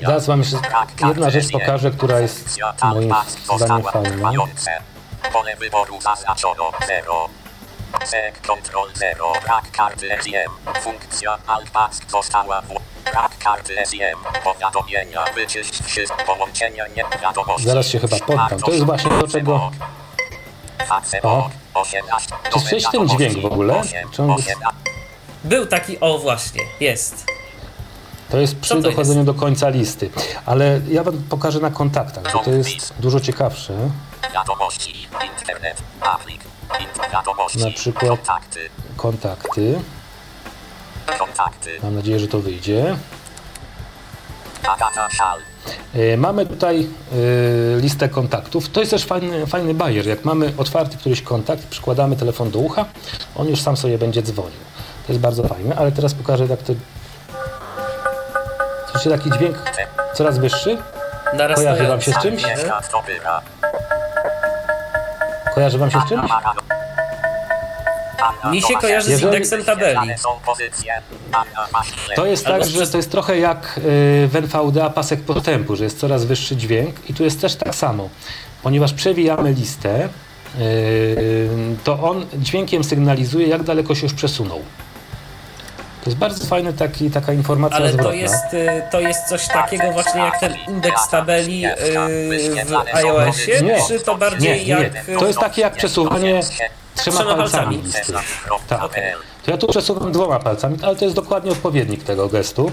[0.06, 0.72] Zaraz wam jeszcze Brak
[1.08, 2.58] jedna karty rzecz pokażę, która jest
[2.94, 3.10] moim
[3.56, 4.30] zdaniem fajna.
[5.32, 7.28] Pole wyboru zaznaczono 0.
[8.04, 9.32] Sek Control 0.
[9.44, 10.50] Brak karty SIM.
[10.82, 12.68] Funkcja Altpask została w...
[13.12, 14.18] Brak karty SIM.
[14.44, 15.24] Powiadomienia.
[15.34, 17.66] Wyczyść wszystkie połączenia nie wiadomości.
[17.66, 18.60] Zaraz się chyba poddam.
[18.60, 19.70] To jest właśnie do czego-
[21.22, 21.50] O.
[21.74, 22.34] 18.
[22.52, 23.82] Czy słyszeć ten dźwięk w ogóle?
[24.12, 24.48] Czy on jest-
[25.44, 27.24] Był taki, o właśnie, jest.
[28.30, 30.10] To jest przy to dochodzeniu do końca listy.
[30.46, 33.74] Ale ja wam pokażę na kontaktach, bo to jest dużo ciekawsze.
[34.30, 35.08] Wiadomości.
[35.38, 35.76] Internet.
[36.00, 36.40] Aplik.
[37.12, 37.58] Wiadomości.
[37.58, 38.60] Na przykład- Kontakty.
[38.96, 39.80] Kontakty.
[41.18, 41.78] Kontakty.
[41.82, 42.96] Mam nadzieję, że to wyjdzie.
[44.68, 45.38] Agata Szal.
[45.94, 46.88] E, Mamy tutaj
[47.76, 48.68] e, listę kontaktów.
[48.68, 50.06] To jest też fajny, fajny bajer.
[50.06, 52.84] Jak mamy otwarty któryś kontakt, przykładamy telefon do ucha,
[53.36, 54.60] on już sam sobie będzie dzwonił.
[55.06, 56.72] To jest bardzo fajne, ale teraz pokażę jak to...
[58.90, 59.56] Słyszycie taki dźwięk
[60.14, 60.78] coraz wyższy?
[61.54, 62.42] Kojarzy wam się z czymś?
[65.54, 66.30] Kojarzy wam się z czymś?
[68.50, 70.10] Mi się kojarzy z Jeżeli- indeksem tabeli.
[72.16, 73.80] To jest tak, że to jest trochę jak y,
[74.28, 78.08] w NVDA pasek postępu, że jest coraz wyższy dźwięk i tu jest też tak samo.
[78.62, 80.08] Ponieważ przewijamy listę,
[80.60, 81.48] y,
[81.84, 84.60] to on dźwiękiem sygnalizuje, jak daleko się już przesunął.
[86.04, 88.10] To jest bardzo fajny taki, taka informacja Ale zwrotna.
[88.10, 91.70] to jest, y, to jest coś takiego właśnie jak ten indeks tabeli y,
[92.66, 93.78] w iOSie, Nie.
[93.88, 94.82] czy to bardziej Nie, nie.
[94.82, 95.08] jak...
[95.08, 96.40] y, To jest takie jak przesuwanie
[96.94, 97.82] trzema Trzema palcami.
[98.68, 98.80] Tak.
[99.44, 102.70] To ja tu przesuwam dwoma palcami, ale to jest dokładnie odpowiednik tego gestu.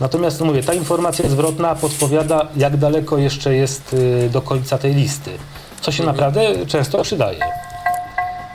[0.00, 3.96] Natomiast no mówię, ta informacja zwrotna podpowiada, jak daleko jeszcze jest
[4.30, 5.30] do końca tej listy,
[5.80, 7.40] co się naprawdę często przydaje.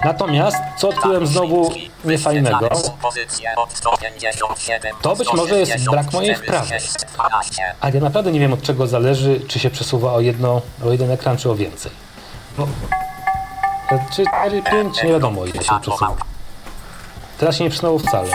[0.05, 1.71] Natomiast, co odkryłem znowu
[2.05, 2.69] niefajnego,
[5.01, 6.75] To być może jest brak mojej wprawy.
[7.79, 11.11] ale ja naprawdę nie wiem od czego zależy, czy się przesuwa o, jedno, o jeden
[11.11, 11.91] ekran, czy o więcej.
[12.57, 12.67] Bo,
[14.15, 16.15] czy 4, 5, nie wiadomo ile się przesuwa.
[17.37, 18.29] Teraz się nie przesunęło wcale.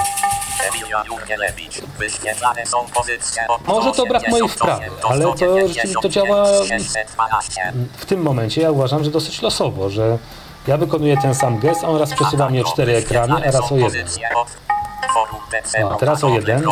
[3.66, 5.34] Może to brak mojej wprawy, ale to
[6.02, 6.46] to działa
[7.96, 10.18] w tym momencie ja uważam, że dosyć losowo, że
[10.68, 13.72] ja wykonuję ten sam gest, a on raz przesuwa mnie o cztery ekrany, a raz
[13.72, 14.06] o jeden.
[15.90, 16.62] A teraz o jeden,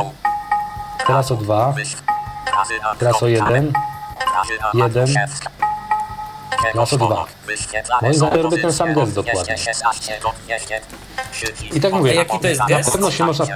[1.06, 1.74] Teraz o dwa,
[2.98, 3.72] teraz o jeden,
[4.74, 5.06] jeden,
[6.72, 7.26] teraz o dwa.
[8.02, 9.56] Moim zdaniem robię ten sam gest dokładnie.
[11.72, 12.92] I tak mówię, jaki to jest na gest?
[12.92, 13.46] pewno się można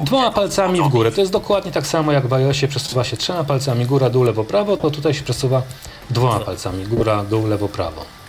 [0.00, 1.12] dwoma palcami w górę.
[1.12, 4.44] To jest dokładnie tak samo jak w iOSie przesuwa się trzema palcami góra, dół, lewo,
[4.44, 5.62] prawo, to tutaj się przesuwa
[6.10, 8.21] dwoma palcami góra, dół, lewo, prawo.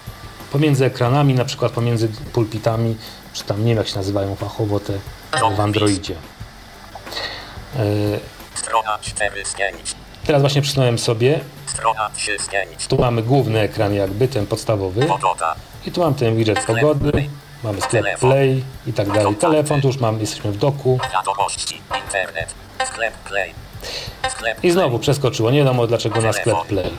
[0.54, 2.98] Pomiędzy ekranami, na przykład pomiędzy pulpitami,
[3.34, 4.94] czy tam nie wiem jak się nazywają fachowo te
[5.56, 6.16] w Androidzie.
[7.76, 7.80] E,
[8.56, 9.96] Strona 4 z 5.
[10.26, 12.88] Teraz właśnie przesunąłem sobie, Strona 3 z 5.
[12.88, 15.56] tu mamy główny ekran jakby, ten podstawowy Pogoda.
[15.86, 17.30] i tu mam ten widget pogody,
[17.64, 19.36] mamy sklep Play i tak dalej.
[19.36, 21.00] Telefon, tu już mam, jesteśmy w doku.
[21.14, 21.82] Wiadomości.
[22.06, 22.54] Internet.
[22.88, 23.54] Sklep Play.
[24.30, 26.92] Sklep I znowu przeskoczyło, nie wiadomo dlaczego na sklep Play.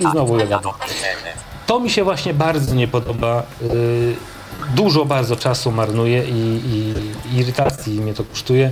[0.00, 0.58] I znowu jeden.
[0.58, 1.47] Internet.
[1.68, 3.42] To mi się właśnie bardzo nie podoba.
[3.62, 4.16] Yy,
[4.74, 6.94] dużo bardzo czasu marnuje i, i,
[7.38, 8.70] irytacji mnie to kosztuje.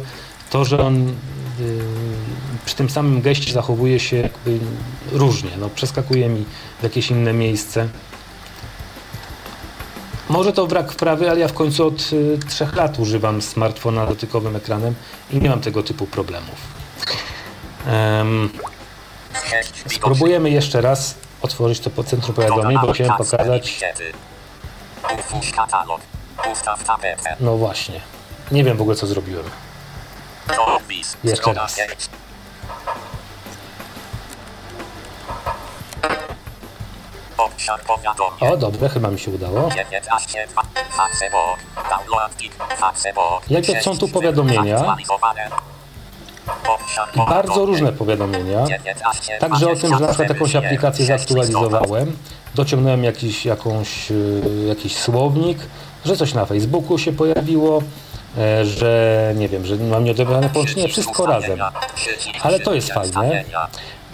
[0.51, 1.15] To, że on yy,
[2.67, 4.59] przy tym samym geście zachowuje się jakby
[5.13, 5.51] różnie.
[5.61, 6.45] No, przeskakuje mi
[6.81, 7.89] w jakieś inne miejsce.
[10.29, 14.57] Może to brak wprawy, ale ja w końcu od y, trzech lat używam smartfona dotykowym
[14.57, 14.95] ekranem
[15.31, 16.57] i nie mam tego typu problemów.
[19.33, 19.97] Widoczna.
[19.97, 23.79] spróbujemy jeszcze raz otworzyć to po centrum powiadomień, bo chciałem pokazać.
[27.41, 28.01] No właśnie.
[28.53, 29.45] Nie wiem w ogóle co zrobiłem.
[31.25, 31.77] Jeszcze raz.
[31.77, 32.09] 5.
[37.37, 38.53] Obszar powiadomień.
[38.53, 39.71] O, dobrze, chyba mi się udało.
[39.71, 40.47] 19
[40.97, 41.59] Facebook.
[41.91, 42.33] Download
[42.79, 43.51] Facebook.
[43.51, 44.97] Jakie są tu powiadomienia?
[47.15, 48.67] I bardzo różne powiadomienia.
[48.67, 52.17] 19 Także o tym, że na przykład jakąś 27 aplikację 6 zaktualizowałem,
[52.55, 55.59] dociągnąłem jakiś, jakąś, y, jakiś słownik,
[56.05, 57.83] że coś na Facebooku się pojawiło,
[58.39, 61.59] e, że nie wiem, że mam nieodebrane połączenie, wszystko razem.
[62.43, 63.45] Ale to jest fajne,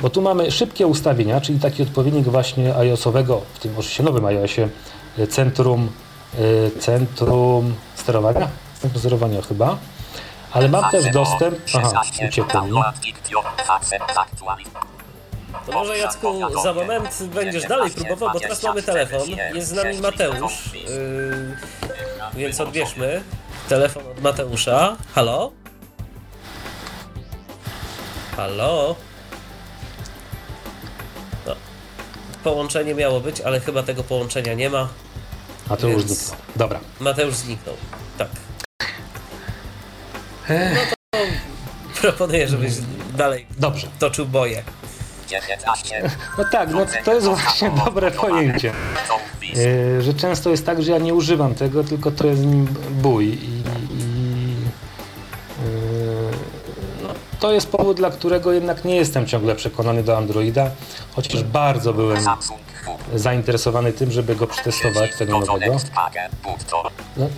[0.01, 4.69] bo tu mamy szybkie ustawienia, czyli taki odpowiednik właśnie iOS-owego, w tym oczywiście nowym iOSie,
[5.19, 5.91] y, centrum,
[6.39, 8.49] y, centrum sterowania,
[8.81, 9.79] centrum sterowania chyba,
[10.53, 12.73] ale mam też dostęp, aha, uciekło mi,
[15.67, 19.21] To może Jacku za moment będziesz dalej próbował, bo teraz mamy telefon.
[19.55, 21.57] Jest z nami Mateusz, yy,
[22.35, 23.23] więc odbierzmy
[23.69, 24.97] telefon od Mateusza.
[25.15, 25.53] Halo?
[28.37, 28.97] Halo?
[31.47, 31.55] No.
[32.45, 34.89] Połączenie miało być, ale chyba tego połączenia nie ma.
[35.71, 36.39] a to już Więc- zniknął.
[36.57, 36.81] Dobra.
[37.01, 37.77] Mateusz zniknął.
[38.19, 38.29] Tak.
[40.49, 42.73] No to proponuję, żebyś
[43.17, 43.87] dalej Dobrze.
[43.99, 44.63] toczył boje.
[46.39, 48.73] No tak, no to jest właśnie dobre pojęcie.
[49.99, 53.25] E, że często jest tak, że ja nie używam tego, tylko to jest nim bój
[53.27, 54.55] i, i
[55.59, 57.09] e, no,
[57.41, 60.71] to jest powód, dla którego jednak nie jestem ciągle przekonany do Androida,
[61.15, 62.25] chociaż bardzo byłem
[63.15, 65.73] zainteresowany tym, żeby go przetestować, tego nowego.
[67.17, 67.29] No,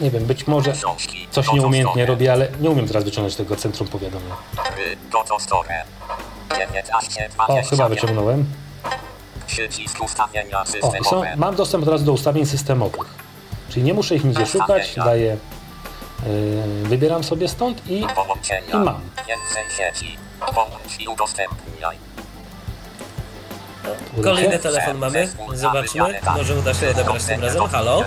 [0.00, 0.72] nie wiem, być może
[1.30, 3.88] coś nieumiejętnie robię, ale nie umiem teraz wyciągnąć tego centrum.
[6.58, 7.70] 19, O, 20.
[7.70, 8.44] chyba wyciągnąłem.
[10.82, 13.14] O, są, mam dostęp teraz do ustawień systemowych.
[13.68, 15.36] Czyli nie muszę ich nigdzie szukać, daję,
[16.26, 18.00] yy, wybieram sobie stąd i.
[18.00, 19.00] I mam.
[24.22, 25.28] Kolejny telefon mamy.
[25.54, 26.00] Zobaczmy.
[26.36, 27.62] Może uda się odebrać tym razem.
[27.72, 28.04] Halo?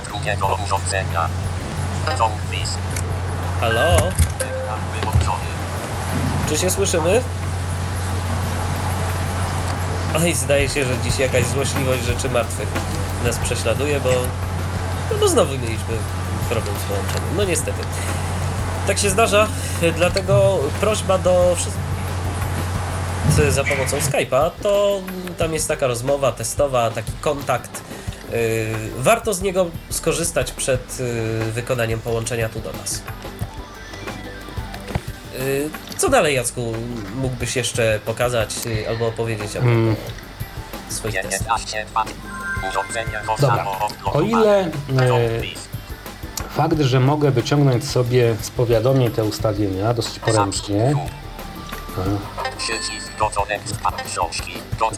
[3.59, 3.97] Halo?
[6.49, 7.21] Czy się słyszymy?
[10.15, 12.67] Oj, zdaje się, że dziś jakaś złośliwość rzeczy martwych
[13.25, 14.09] nas prześladuje, bo,
[15.11, 15.97] no bo znowu mieliśmy
[16.49, 17.37] problem z połączeniem.
[17.37, 17.79] No niestety.
[18.87, 19.47] Tak się zdarza,
[19.95, 21.87] dlatego prośba do wszystkich
[23.49, 25.01] za pomocą Skype'a, to
[25.37, 27.86] tam jest taka rozmowa testowa, taki kontakt.
[28.31, 28.37] Yy,
[28.97, 33.01] warto z niego skorzystać przed yy, wykonaniem połączenia tu do nas.
[35.39, 36.73] Yy, Co dalej, Jacku,
[37.15, 38.55] mógłbyś jeszcze pokazać
[38.89, 39.95] albo opowiedzieć o mm,
[40.89, 41.65] swoich testach?
[41.65, 41.85] 19,
[42.69, 43.65] Urządzenie to Dobra.
[44.05, 44.69] O ile e,
[46.49, 50.93] fakt, że mogę wyciągnąć sobie z powiadomień te ustawienia dosyć poręcznie,
[52.57, 53.11] Przycisk.
[54.05, 54.51] Książki.
[54.79, 54.97] Goto.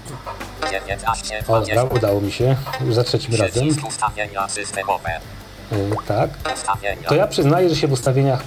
[0.71, 1.83] 19, o, dobra, 20.
[1.83, 5.09] udało mi się, już za trzecim razem, Przycisk ustawienia systemowe.
[5.71, 6.29] yy, tak,
[7.07, 8.43] to ja przyznaję, że się w ustawieniach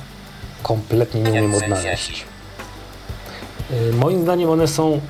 [0.62, 2.24] kompletnie nie umiem odnaleźć.
[3.70, 5.00] Y, Moim zdaniem one są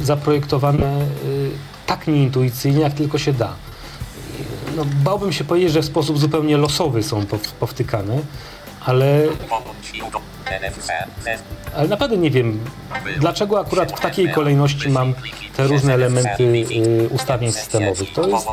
[0.00, 1.50] y, zaprojektowane y,
[1.86, 3.46] tak nieintuicyjnie, jak tylko się da.
[3.48, 8.18] Y, No, bałbym się powiedzieć, że w sposób zupełnie losowy są pow- powtykane,
[8.86, 9.22] ale,
[11.76, 12.64] Ale naprawdę nie wiem,
[13.18, 15.14] dlaczego akurat w takiej kolejności mam
[15.56, 18.12] te różne elementy y, ustawień systemowych.
[18.12, 18.46] To jest,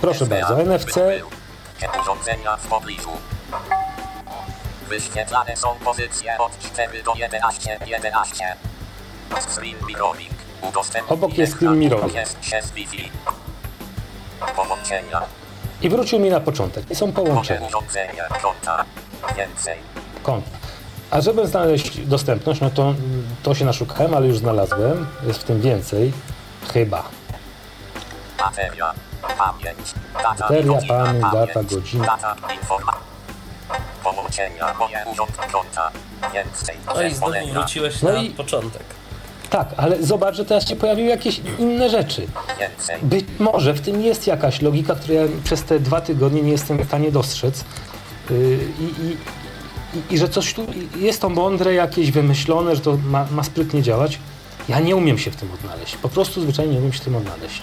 [0.00, 1.00] Proszę bardzo, NFC.
[2.02, 3.10] Urządzenia w pobliżu.
[4.88, 7.78] Wyświetlane są pozycje od 4 do 11.
[7.86, 8.56] 11.
[9.40, 10.30] Screen mirroring.
[11.08, 12.14] Obok jest screen mirroring.
[12.52, 13.10] Jest Wi-Fi.
[14.56, 15.39] Połączenia.
[15.82, 16.90] I wrócił mi na początek.
[16.90, 17.68] I są połączenia.
[18.42, 18.84] Konta.
[19.36, 19.78] Więcej.
[20.22, 20.50] konta.
[21.10, 22.94] A żeby znaleźć dostępność, no to,
[23.42, 25.06] to się naszukałem, ale już znalazłem.
[25.26, 26.12] Jest w tym więcej.
[26.72, 27.04] Chyba.
[28.38, 28.92] Bateria.
[29.38, 29.94] Pamięć.
[30.14, 32.04] Data Bateria, godzina, pamięć, data, godzina.
[32.06, 32.92] Data, informa...
[34.04, 35.90] Połączenia, moje urząd, konta.
[36.34, 36.76] Więcej.
[36.94, 38.82] No i znowu wróciłeś No na i- początek.
[39.50, 42.26] Tak, ale zobacz, że teraz się pojawiły jakieś inne rzeczy.
[43.02, 46.78] Być może w tym jest jakaś logika, której ja przez te dwa tygodnie nie jestem
[46.78, 47.64] w stanie dostrzec.
[48.30, 49.16] Yy, I, i,
[49.98, 53.82] i, I że coś tu jest to mądre, jakieś wymyślone, że to ma, ma sprytnie
[53.82, 54.18] działać.
[54.68, 55.96] Ja nie umiem się w tym odnaleźć.
[55.96, 57.62] Po prostu zwyczajnie nie umiem się w tym odnaleźć.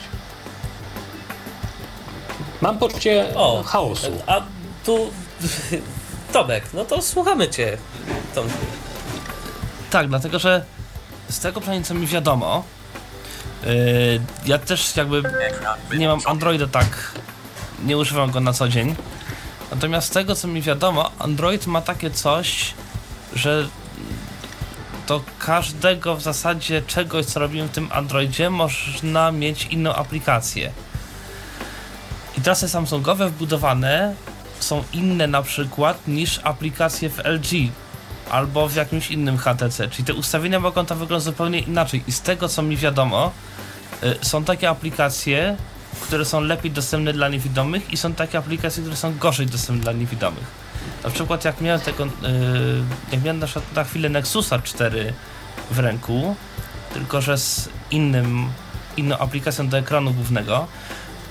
[2.61, 4.11] Mam poczucie O, chaosu.
[4.27, 4.41] A
[4.85, 5.09] tu
[6.33, 7.77] Tomek, no to słuchamy cię.
[8.35, 8.57] Tomku.
[9.89, 10.65] Tak, dlatego że
[11.29, 12.63] z tego co mi wiadomo,
[13.63, 13.71] yy,
[14.45, 15.23] ja też jakby
[15.97, 16.19] nie mam.
[16.25, 17.11] Androida tak,
[17.83, 18.95] nie używam go na co dzień.
[19.71, 22.73] Natomiast z tego co mi wiadomo, Android ma takie coś,
[23.35, 23.67] że
[25.07, 30.71] do każdego w zasadzie czegoś, co robimy w tym Androidzie, można mieć inną aplikację.
[32.37, 34.15] I te Samsungowe wbudowane
[34.59, 37.71] są inne na przykład niż aplikacje w LG
[38.29, 39.87] albo w jakimś innym HTC.
[39.87, 42.03] Czyli te ustawienia mogą tam wyglądać zupełnie inaczej.
[42.07, 43.31] I z tego co mi wiadomo,
[44.03, 45.57] y, są takie aplikacje,
[46.01, 49.91] które są lepiej dostępne dla niewidomych i są takie aplikacje, które są gorzej dostępne dla
[49.91, 50.67] niewidomych.
[51.03, 52.09] Na przykład jak miałem tego, y,
[53.11, 55.13] jak miałem na, na chwilę Nexusa 4
[55.71, 56.35] w ręku,
[56.93, 58.49] tylko że z innym,
[58.97, 60.67] inną aplikacją do ekranu głównego,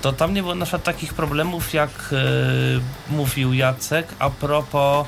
[0.01, 2.15] to tam nie było na przykład takich problemów, jak y,
[3.09, 5.07] mówił Jacek a propos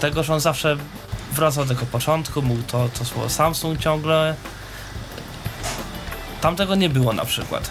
[0.00, 0.76] tego, że on zawsze
[1.36, 4.34] wracał do tego początku, mówił to, to słowo Samsung ciągle.
[6.40, 7.70] Tam tego nie było na przykład.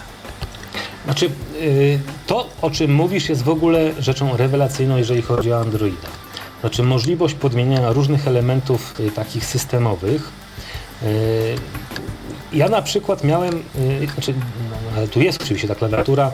[1.04, 6.08] Znaczy, yy, to o czym mówisz jest w ogóle rzeczą rewelacyjną, jeżeli chodzi o Androida.
[6.60, 10.30] Znaczy możliwość podmieniania różnych elementów y, takich systemowych.
[11.02, 11.08] Yy,
[12.52, 13.62] ja na przykład miałem,
[14.14, 14.34] znaczy,
[14.96, 16.30] no, tu jest oczywiście ta klawiatura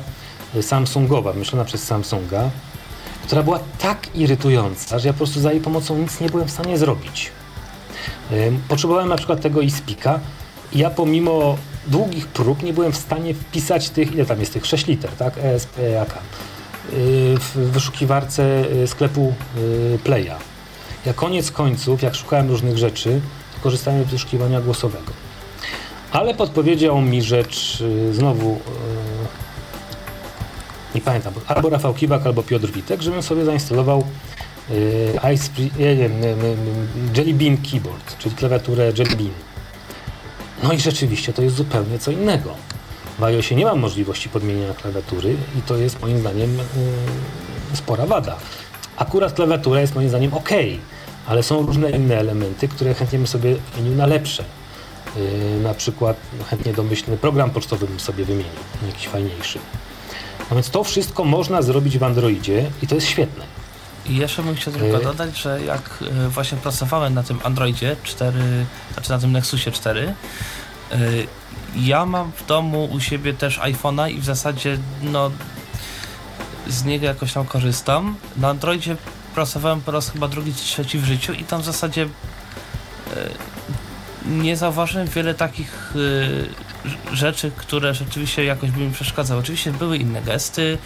[0.55, 2.51] y, Samsungowa, myślona przez Samsunga,
[3.33, 6.51] która była tak irytująca, że ja po prostu za jej pomocą nic nie byłem w
[6.51, 7.31] stanie zrobić.
[8.69, 10.21] Potrzebowałem na przykład tego iSpeaka
[10.73, 14.67] i ja pomimo długich prób nie byłem w stanie wpisać tych, ile tam jest tych
[14.67, 15.39] 6 liter, tak?
[15.39, 16.19] ESP, AK.
[17.39, 20.37] w wyszukiwarce y, sklepu y, Playa.
[21.07, 23.21] Ja koniec końców, jak szukałem różnych rzeczy,
[23.63, 25.13] korzystałem z wyszukiwania głosowego.
[26.11, 28.61] Ale podpowiedział mi rzecz y, znowu,
[30.95, 34.05] nie pamiętam, albo Rafał Kiwak, albo Piotr Witek, żebym sobie zainstalował
[35.35, 36.13] Ice, nie wiem,
[37.17, 39.31] Jelly Bean Keyboard, czyli klawiaturę Jelly Bean.
[40.63, 42.55] No i rzeczywiście to jest zupełnie co innego.
[43.19, 48.37] W iOSie nie mam możliwości podmienienia klawiatury i to jest moim zdaniem yy, spora wada.
[48.97, 50.51] Akurat klawiatura jest moim zdaniem ok,
[51.27, 54.45] ale są różne inne elementy, które chętnie bym sobie wymienił na lepsze.
[55.17, 56.17] Yy, na przykład
[56.51, 58.53] chętnie domyślny program pocztowy bym sobie wymienił,
[58.87, 59.59] jakiś fajniejszy.
[60.53, 63.45] No więc to wszystko można zrobić w Androidzie i to jest świetne.
[64.07, 68.39] I jeszcze bym chciał tylko dodać, że jak e, właśnie pracowałem na tym Androidzie 4,
[68.93, 70.15] znaczy na tym Nexusie 4,
[70.93, 70.99] e,
[71.77, 75.31] ja mam w domu u siebie też iPhone'a i w zasadzie no
[76.69, 78.17] z niego jakoś tam korzystam.
[78.37, 78.97] Na Androidzie
[79.35, 82.09] pracowałem po raz chyba drugi czy trzeci w życiu i tam w zasadzie e,
[84.27, 85.95] nie zauważyłem wiele takich
[87.13, 89.41] rzeczy, które rzeczywiście jakoś by mi przeszkadzały.
[89.41, 90.79] Oczywiście były inne gesty,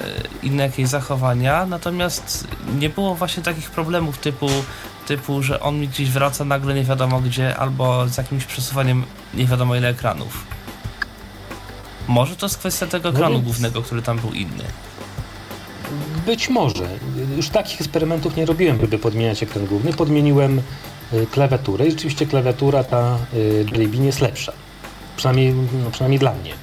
[0.00, 4.48] E, inne jakieś zachowania, natomiast nie było właśnie takich problemów typu,
[5.06, 9.46] typu, że on mi gdzieś wraca nagle nie wiadomo gdzie, albo z jakimś przesuwaniem nie
[9.46, 10.44] wiadomo ile ekranów.
[12.08, 14.64] Może to jest kwestia tego ekranu no głównego, który tam był inny.
[16.26, 16.88] Być może.
[17.36, 19.92] Już takich eksperymentów nie robiłem, by podmieniać ekran główny.
[19.92, 20.62] Podmieniłem
[21.12, 23.18] y, klawiaturę i rzeczywiście klawiatura ta
[23.72, 24.52] Jelly jest lepsza.
[25.16, 26.54] Przynajmniej, no, przynajmniej dla mnie.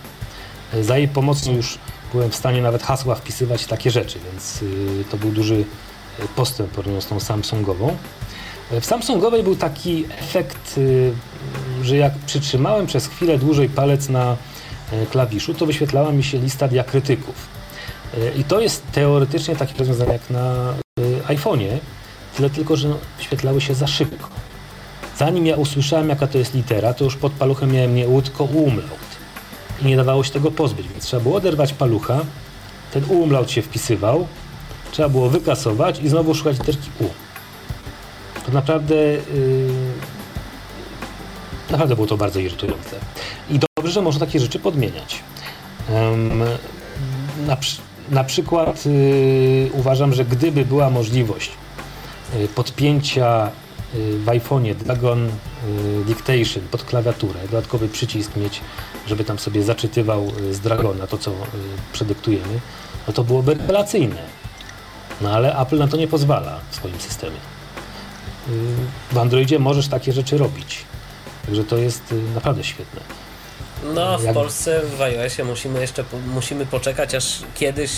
[0.81, 1.79] Za jej pomocą już
[2.13, 5.65] byłem w stanie nawet hasła wpisywać takie rzeczy, więc y, to był duży y,
[6.35, 7.97] postęp porównaniu z tą Samsungową.
[8.71, 10.79] Y, w Samsungowej był taki efekt,
[11.83, 14.37] że jak przytrzymałem przez chwilę dłużej palec na
[15.11, 17.47] klawiszu, to wyświetlała mi się lista diakrytyków.
[18.37, 20.73] I to jest teoretycznie takie rozwiązanie jak na
[21.27, 21.77] iPhone'ie,
[22.35, 24.29] tyle tylko, że wyświetlały się za szybko.
[25.17, 29.13] Zanim ja usłyszałem, jaka to jest litera, to już pod paluchem miałem nie łódko umlaut
[29.81, 32.19] i nie dawało się tego pozbyć, więc trzeba było oderwać palucha,
[32.93, 34.27] ten umlaut się wpisywał,
[34.91, 37.03] trzeba było wykasować i znowu szukać literki U.
[38.45, 39.19] To naprawdę yy,
[41.69, 42.95] naprawdę było to bardzo irytujące.
[43.49, 45.19] I dobrze, że można takie rzeczy podmieniać.
[45.89, 46.43] Um,
[47.47, 47.57] na,
[48.09, 51.51] na, przykład yy, uważam, że gdyby była możliwość
[52.39, 53.51] yy, podpięcia
[53.93, 55.29] w iPhone'ie Dragon
[56.05, 58.61] Dictation pod klawiaturę, dodatkowy przycisk mieć
[59.07, 61.35] żeby tam sobie zaczytywał y, z Dragona to, co y,
[61.93, 62.59] przedyktujemy,
[63.07, 64.23] no to byłoby rewelacyjne.
[65.21, 67.37] No ale Apple na to nie pozwala w swoim systemie.
[68.49, 68.51] Y,
[69.11, 70.85] w Androidzie możesz takie rzeczy robić.
[71.45, 73.01] Także to jest naprawdę świetne.
[73.83, 74.33] No, w Jak...
[74.33, 77.91] Polsce w iOSie musimy jeszcze musimy poczekać, aż kiedyś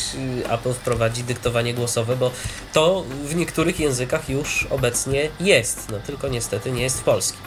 [0.49, 2.31] Apple wprowadzi dyktowanie głosowe, bo
[2.73, 7.41] to w niektórych językach już obecnie jest, no tylko niestety nie jest w polskim.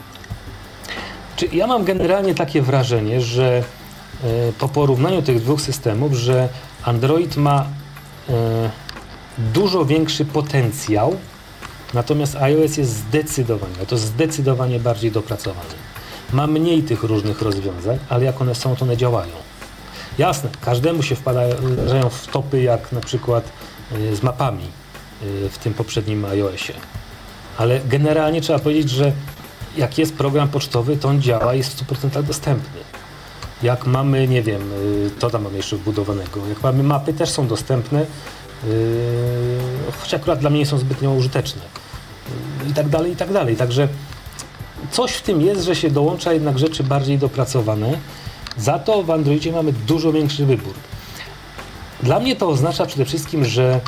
[1.37, 3.63] Czy ja mam generalnie takie wrażenie, że
[4.25, 6.49] e, po porównaniu tych dwóch systemów, że
[6.83, 7.67] Android ma
[8.29, 8.71] e,
[9.39, 11.17] dużo większy potencjał,
[11.95, 15.88] natomiast iOS jest zdecydowanie, to zdecydowanie bardziej dopracowany.
[16.33, 19.33] Ma mniej tych różnych rozwiązań, ale jak one są, to one działają.
[20.19, 21.55] Jasne, każdemu się wpadają
[22.11, 23.53] w topy, jak na przykład
[23.93, 24.65] e, z mapami
[25.51, 26.73] w tym poprzednim iOSie.
[27.57, 29.13] Ale generalnie trzeba powiedzieć, że
[29.77, 32.81] jak jest program pocztowy, to on działa i jest w 100% dostępny.
[33.63, 37.47] Jak mamy, nie wiem, y, to tam mamy jeszcze wbudowanego, jak mamy mapy, też są
[37.47, 38.07] dostępne,
[40.01, 41.63] choć akurat dla mnie nie są zbytnio użyteczne.
[42.71, 43.57] I tak dalej, i tak dalej.
[43.57, 43.89] Także
[44.91, 47.99] coś w tym jest, że się dołącza jednak rzeczy bardziej dopracowane.
[48.57, 50.75] Za to w Androidzie mamy dużo większy wybór.
[52.03, 53.81] Dla mnie to oznacza przede wszystkim, że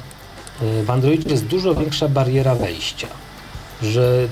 [0.62, 3.06] y, w Androidzie jest dużo większa bariera wejścia.
[3.82, 4.28] Że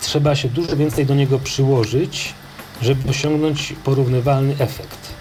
[0.00, 2.34] trzeba się dużo więcej do niego przyłożyć,
[2.82, 5.12] żeby osiągnąć porównywalny efekt.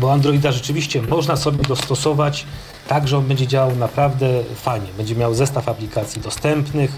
[0.00, 2.46] Bo Androida rzeczywiście można sobie dostosować
[2.88, 4.86] tak, że on będzie działał naprawdę fajnie.
[4.96, 6.92] Będzie miał zestaw aplikacji dostępnych,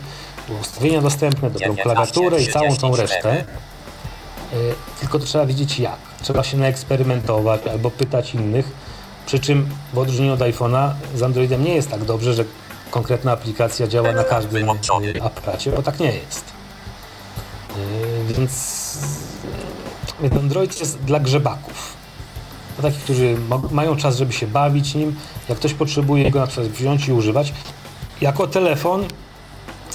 [0.61, 3.31] ustawienia dostępne, dobrą klawiaturę i całą tą resztę.
[3.33, 3.45] E,
[5.01, 5.99] tylko to trzeba wiedzieć jak.
[6.23, 8.71] Trzeba się naeksperymentować albo pytać innych.
[9.27, 12.45] Przy czym w odróżnieniu od iPhone'a z Androidem nie jest tak dobrze, że
[12.91, 14.71] konkretna aplikacja działa na każdym
[15.23, 16.45] aparacie, bo tak nie jest.
[17.77, 18.77] Yy, więc
[20.41, 21.97] Android jest dla grzebaków.
[22.79, 23.37] Dla takich, którzy
[23.71, 25.17] mają czas, żeby się bawić nim.
[25.49, 27.53] Jak ktoś potrzebuje go na przykład wziąć i używać,
[28.21, 29.05] jako telefon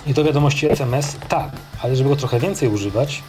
[0.08, 1.50] i to wiadomości SMS, tak,
[1.84, 3.24] ale żeby go trochę więcej używać,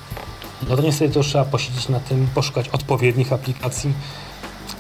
[0.69, 3.93] no to niestety to trzeba posiedzieć na tym, poszukać odpowiednich aplikacji.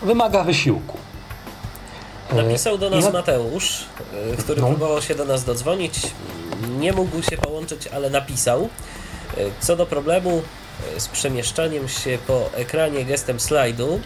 [0.02, 0.98] Wymaga wysiłku.
[2.32, 3.84] Napisał do nas na- Mateusz,
[4.32, 4.66] y, który No.
[4.68, 5.94] próbował się do nas dodzwonić.
[6.78, 8.68] Nie mógł się połączyć, ale napisał.
[9.38, 10.42] Y, Co do problemu
[10.98, 14.00] z przemieszczaniem się po ekranie gestem slajdu,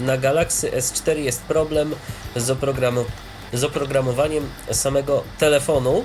[0.00, 1.94] na Galaxy S4 jest problem
[2.36, 3.04] z, oprogramu-
[3.52, 6.04] z oprogramowaniem samego telefonu,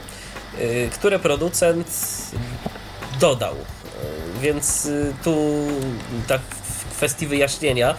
[0.91, 1.87] które producent
[3.19, 3.53] dodał.
[3.53, 5.67] Y, Więc y, tu
[6.27, 7.95] tak w kwestii wyjaśnienia.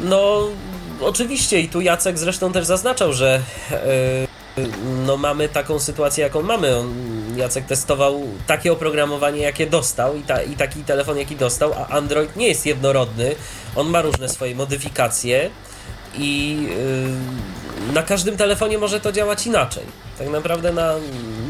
[0.00, 0.48] No,
[1.00, 3.42] oczywiście, i tu Jacek zresztą też zaznaczał, że
[5.06, 6.76] no, mamy taką sytuację, jaką mamy.
[6.76, 6.94] On,
[7.36, 12.36] Jacek testował takie oprogramowanie, jakie dostał, i, ta, i taki telefon, jaki dostał, a Android
[12.36, 13.34] nie jest jednorodny.
[13.76, 15.50] On ma różne swoje modyfikacje
[16.14, 17.57] i y,
[17.92, 19.84] na każdym telefonie może to działać inaczej.
[20.18, 20.94] Tak naprawdę na,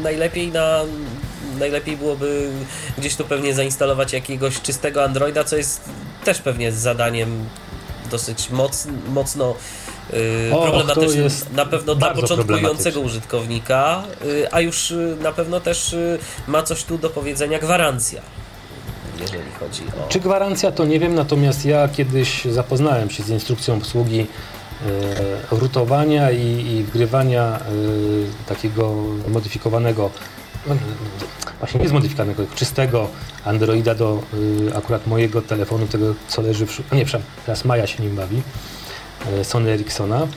[0.03, 0.81] najlepiej na.
[1.59, 2.51] Najlepiej byłoby
[2.97, 5.81] gdzieś tu pewnie zainstalować jakiegoś czystego Androida, co jest
[6.23, 7.45] też pewnie zadaniem
[8.11, 9.55] dosyć moc, mocno
[10.13, 10.19] yy,
[10.51, 16.19] to problematycznym na pewno dla początkującego użytkownika, yy, a już yy, na pewno też yy,
[16.47, 18.21] ma coś tu do powiedzenia gwarancja,
[19.21, 20.07] jeżeli chodzi o...
[20.07, 24.27] Czy gwarancja to nie wiem, natomiast ja kiedyś zapoznałem się z instrukcją obsługi
[25.51, 27.59] rutowania i, i wgrywania e,
[28.47, 28.93] takiego
[29.27, 30.09] modyfikowanego,
[30.67, 30.75] no,
[31.59, 33.07] właśnie nie zmodyfikowanego, czystego
[33.45, 34.23] Androida do
[34.71, 36.81] e, akurat mojego telefonu, tego co leży w...
[36.91, 38.41] a Nie, przepraszam, teraz Maja się nim bawi,
[39.39, 40.21] e, Sony Ericssona.
[40.21, 40.27] E,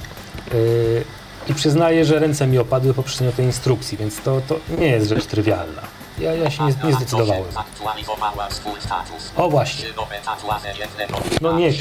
[1.48, 5.08] I przyznaję, że ręce mi opadły po przeczytaniu tej instrukcji, więc to, to nie jest
[5.08, 5.82] rzecz trywialna.
[6.18, 7.44] Ja, ja się nie, nie zdecydowałem.
[9.36, 9.84] O właśnie.
[11.40, 11.72] No nie.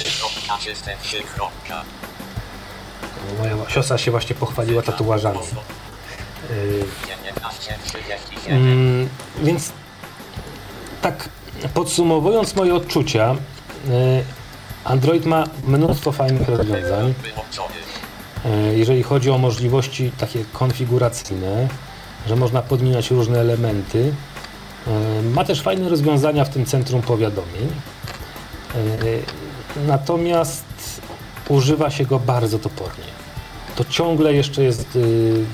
[3.40, 5.40] Moja siostra się właśnie pochwaliła tatuażami.
[6.50, 8.58] Yy, 1937.
[8.58, 9.10] mm,
[9.44, 9.72] więc
[11.02, 11.30] tak
[11.74, 13.36] podsumowując moje odczucia,
[13.88, 14.24] yy,
[14.84, 17.14] Android ma mnóstwo fajnych rozwiązań,
[18.46, 21.68] yy, jeżeli chodzi o możliwości takie konfiguracyjne,
[22.28, 24.14] że można podmieniać różne elementy.
[24.88, 27.70] Yy, Ma też fajne rozwiązania w tym centrum powiadomień.
[28.76, 29.24] Yy,
[29.76, 31.01] Natomiast
[31.52, 33.04] używa się go bardzo topornie.
[33.76, 34.96] To ciągle jeszcze jest.
[34.96, 35.46] Yy,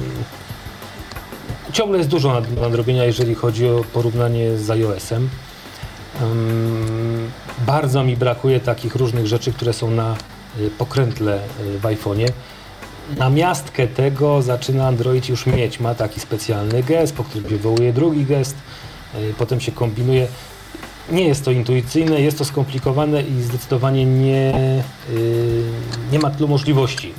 [1.74, 5.30] ciągle jest dużo nad- nadrobienia, jeżeli chodzi o porównanie z iOS-em.
[7.66, 10.16] Bardzo mi brakuje takich różnych rzeczy, które są na
[10.60, 11.40] y, pokrętle
[11.76, 12.28] y, w iPhone'ie.
[13.18, 15.80] Na miastkę tego zaczyna Android już mieć.
[15.80, 18.56] Ma taki specjalny gest, po którym wywołuje drugi gest,
[19.16, 20.28] y, potem się kombinuje.
[21.12, 24.54] Nie jest to intuicyjne, jest to skomplikowane i zdecydowanie nie,
[25.10, 25.64] y,
[26.12, 27.14] nie ma tylu możliwości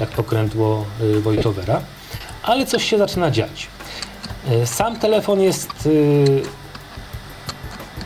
[0.00, 1.80] jak pokrętło y, voiceovera,
[2.42, 3.68] ale coś się zaczyna dziać.
[4.62, 5.88] Y, Sam telefon jest,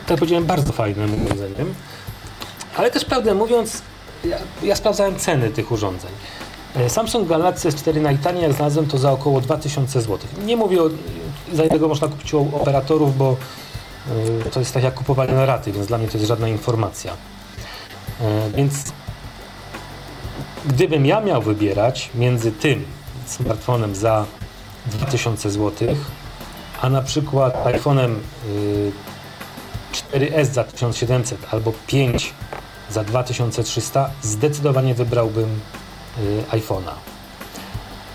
[0.06, 1.74] tak powiedziałem, bardzo fajnym urządzeniem,
[2.76, 3.82] ale też prawdę mówiąc,
[4.24, 6.10] ja, ja sprawdzałem ceny tych urządzeń.
[6.88, 10.18] Samsung Galaxy S4 najtaniej jak znalazłem to za około 2000 zł.
[10.44, 10.88] Nie mówię o,
[11.52, 13.36] za można kupić u operatorów, bo
[14.52, 17.12] to jest tak jak kupowanie na raty, więc dla mnie to jest żadna informacja.
[17.12, 18.92] Y, Więc
[20.66, 22.84] gdybym ja miał wybierać między tym
[23.26, 24.26] smartfonem za
[24.86, 25.88] 2000 zł,
[26.80, 28.14] a na przykład iPhone'em
[28.46, 28.92] y,
[30.12, 32.34] 4S za 1700 albo 5
[32.90, 35.60] za 2300, zdecydowanie wybrałbym
[36.18, 36.92] y, iPhone'a.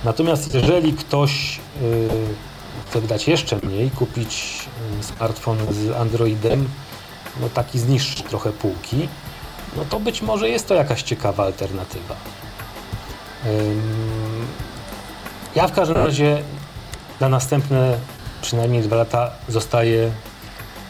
[0.03, 2.09] Natomiast jeżeli ktoś y,
[2.93, 4.65] wydać jeszcze mniej, kupić
[4.99, 6.69] y, smartfon z Androidem,
[7.41, 9.09] no taki z niższej trochę półki,
[9.77, 12.15] no to być może jest to jakaś ciekawa alternatywa.
[15.55, 16.43] Ja w każdym razie
[17.19, 17.97] na następne
[18.41, 20.11] przynajmniej dwa lata zostaję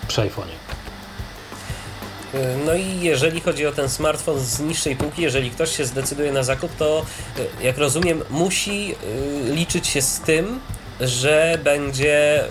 [0.07, 0.57] przy iPhone'ie.
[2.35, 6.31] Y, No i jeżeli chodzi o ten smartfon z niższej półki, jeżeli ktoś się zdecyduje
[6.31, 7.05] na zakup, to
[7.39, 8.95] y, jak rozumiem, musi
[9.45, 10.59] liczyć się z tym,
[11.01, 12.43] że będzie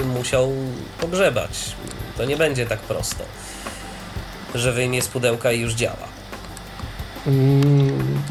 [0.00, 0.52] y, musiał
[1.00, 1.50] pogrzebać.
[2.16, 3.24] To nie będzie tak prosto,
[4.54, 6.08] że wyjmie z pudełka i już działa.
[7.26, 8.22] Mm,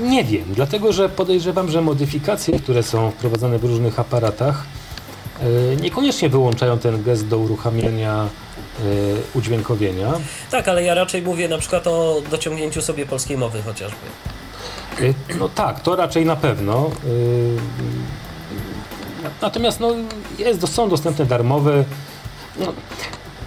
[0.00, 4.64] Nie wiem, dlatego że podejrzewam, że modyfikacje, które są wprowadzane w różnych aparatach,
[5.42, 8.82] e, niekoniecznie wyłączają ten gest do uruchamiania e,
[9.34, 10.12] udźwiękowienia.
[10.50, 13.96] Tak, ale ja raczej mówię na przykład o dociągnięciu sobie polskiej mowy chociażby.
[15.00, 16.90] E, No tak, to raczej na pewno.
[17.04, 17.86] E,
[19.42, 19.88] Natomiast no,
[20.38, 21.84] jest, są dostępne darmowe.
[22.60, 22.66] No,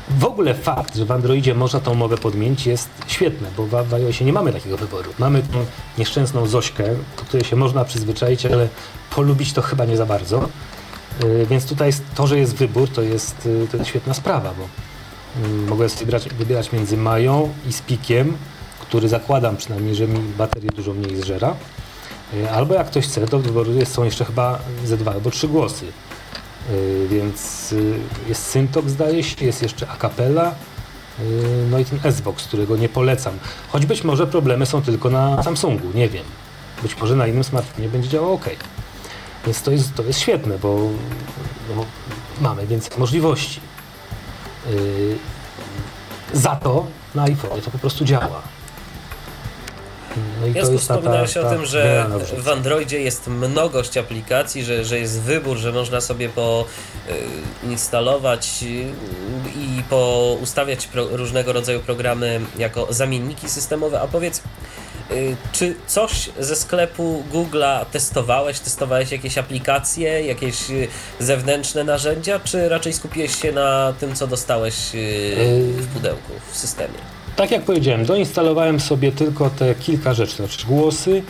[0.09, 3.93] w ogóle fakt, że w Androidzie można tą mowę podmienić jest świetne, bo w w
[3.93, 5.11] iOSie nie mamy takiego wyboru.
[5.19, 5.65] Mamy tą
[5.97, 6.83] nieszczęsną Zośkę,
[7.17, 8.67] do której się można przyzwyczaić, ale
[9.15, 10.49] polubić to chyba nie za bardzo.
[11.23, 14.67] Y, Więc tutaj to, że jest wybór, to jest, y, to jest świetna sprawa, bo
[15.69, 18.37] mogę sobie wybierać, wybierać między Mają i Spikiem,
[18.89, 21.55] który zakładam przynajmniej, że mi baterię dużo mniej zżera.
[22.33, 25.85] Y, Albo jak ktoś chce, do wyboru są jeszcze chyba ze dwa albo trzy głosy.
[26.69, 30.55] Y, Więc y, jest Syntok zdaje się, jest jeszcze Acapella,
[31.71, 33.33] no i ten S-Box, którego nie polecam.
[33.69, 36.23] Choć być może problemy są tylko na Samsungu, nie wiem.
[36.81, 38.49] Być może na innym smartfonie będzie działało ok.
[39.45, 40.89] Więc to jest, to jest świetne, bo
[41.75, 41.85] no,
[42.41, 43.59] mamy więcej możliwości.
[46.33, 46.85] Za to
[47.15, 48.41] na iPhone to po prostu działa.
[50.41, 52.05] No i Jasku, jest ta- ta- wspominałeś o tym, że
[52.37, 56.29] w Androidzie jest mnogość aplikacji, że, że jest wybór, że można sobie
[57.61, 58.63] poinstalować
[59.55, 64.01] i poustawiać pro, różnego rodzaju programy jako zamienniki systemowe.
[64.01, 64.41] A powiedz,
[65.11, 68.59] y, czy coś ze sklepu Google'a testowałeś?
[68.59, 70.87] Testowałeś jakieś aplikacje, jakieś y,
[71.19, 77.18] zewnętrzne narzędzia, czy raczej skupiłeś się na tym, co dostałeś w pudełku, w systemie?
[77.39, 81.23] Tak jak powiedziałem, doinstalowałem sobie tylko te kilka rzeczy, znaczy głosy,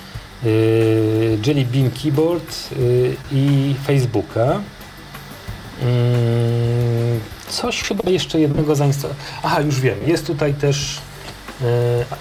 [0.43, 4.61] yy, Jelly Bean Keyboard yy, i Facebooka.
[5.81, 5.87] Yy,
[7.47, 9.25] coś chyba jeszcze jednego zainstalowałem.
[9.43, 11.01] Aha, już wiem, jest tutaj też
[11.61, 11.67] yy,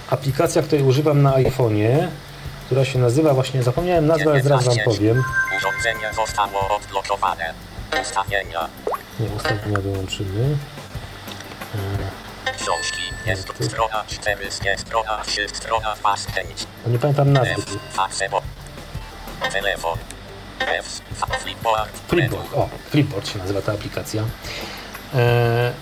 [0.09, 2.07] aplikacja, której używam na iPhone'ie,
[2.65, 5.23] która się nazywa właśnie, zapomniałem nazwę, ale zaraz wam powiem.
[5.57, 7.53] Urządzenie zostało odblokowane.
[8.01, 8.69] Ustawienia.
[9.19, 10.57] Nie, ustawienia wyłączymy.
[12.61, 13.01] Książki.
[13.25, 16.47] Jest strona 4, jest strona 3, strona 2 z 5.
[16.87, 17.53] A nie pamiętam nazwy.
[17.53, 18.41] F, Facebo.
[19.51, 19.97] Telefon.
[20.59, 21.01] F,
[21.43, 21.89] Flipboard.
[22.07, 24.23] Flipboard, o, Flipboard się nazywa ta aplikacja.
[25.15, 25.73] E,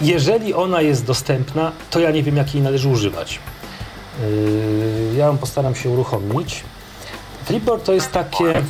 [0.00, 3.38] jeżeli ona jest dostępna, to ja nie wiem, jak jej należy używać.
[4.20, 6.64] E, ja ją postaram się uruchomić.
[7.44, 8.62] Flipboard to jest takie,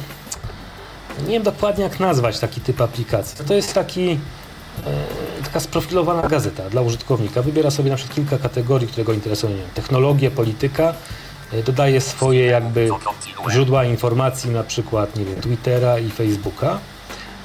[1.27, 3.45] nie wiem dokładnie jak nazwać taki typ aplikacji.
[3.45, 4.19] To jest taki,
[5.45, 7.43] taka sprofilowana gazeta dla użytkownika.
[7.43, 9.53] Wybiera sobie na przykład kilka kategorii, które go interesują.
[9.53, 10.95] Nie wiem, technologię, polityka.
[11.53, 12.89] E, dodaje swoje jakby
[13.51, 16.79] źródła informacji, na przykład nie wiem, Twittera i Facebooka.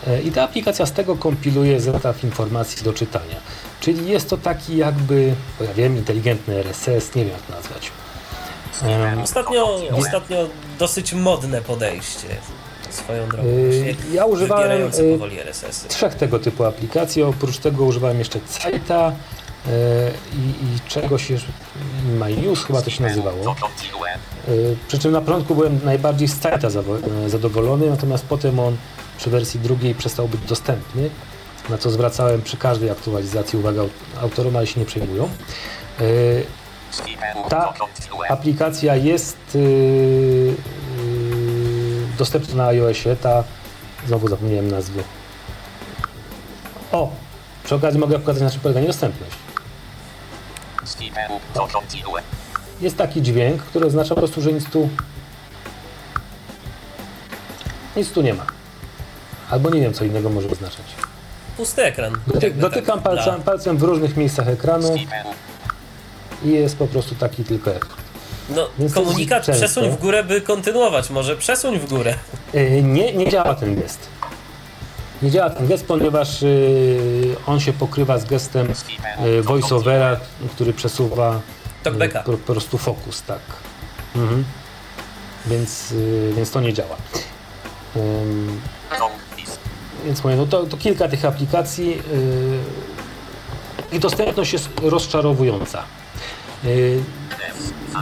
[0.07, 3.35] E, I ta aplikacja z tego kompiluje zestaw informacji do czytania.
[3.79, 7.91] Czyli jest to taki jakby, bo ja wiem, inteligentny RSS, nie wiem jak nazwać.
[9.23, 10.37] Ostatnio, ostatnio
[10.79, 12.27] dosyć modne podejście
[12.93, 13.47] swoją drogą.
[13.47, 15.87] Yy, Właśnie ja używałem, yy, powoli RSS-y.
[15.87, 17.23] trzech tego typu aplikacji.
[17.23, 19.71] Oprócz tego używałem jeszcze Cite'a e,
[20.35, 21.47] i, i czegoś jeszcze,
[22.19, 23.55] My News chyba to się nazywało.
[24.87, 28.77] Przy czym na początku byłem najbardziej z e, zadowolony, natomiast potem on
[29.17, 31.09] przy wersji drugiej przestał być dostępny,
[31.69, 35.29] na co zwracałem przy każdej aktualizacji uwagę aut- autorom, ale się nie przejmują.
[37.49, 37.73] Ta
[38.29, 39.37] aplikacja jest
[42.17, 43.43] dostępna na iOSie, ta,
[44.07, 45.03] znowu zapomniałem nazwy.
[46.91, 47.11] O,
[47.63, 49.35] przy okazji mogę pokazać na czym polega niedostępność.
[52.81, 54.89] Jest taki dźwięk, który oznacza po prostu, że nic tu
[57.95, 58.45] nic tu nie ma.
[59.49, 60.85] Albo nie wiem, co innego może oznaczać.
[61.57, 62.13] Pusty ekran.
[62.27, 64.95] Doty dotykam tak, palcem, palcem w różnych miejscach ekranu
[66.43, 68.02] i jest po prostu taki tylko ekran.
[68.49, 69.65] No, to jest komunikat często.
[69.65, 71.09] przesuń w górę, by kontynuować.
[71.09, 72.15] Może przesuń w górę.
[72.53, 73.99] Yy, nie, nie działa ten gest.
[75.21, 78.67] Nie działa ten gest, ponieważ yy, on się pokrywa z gestem
[79.25, 80.17] yy, voiceovera,
[80.55, 81.39] który przesuwa
[81.83, 82.19] Talkbacka.
[82.19, 83.39] yy, po, po prostu fokus, tak.
[84.15, 84.43] Mhm.
[85.45, 85.93] Więc,
[86.35, 86.95] więc to nie działa.
[90.05, 92.01] Więc mówię, no to, to kilka tych aplikacji
[93.91, 95.83] i dostępność jest rozczarowująca.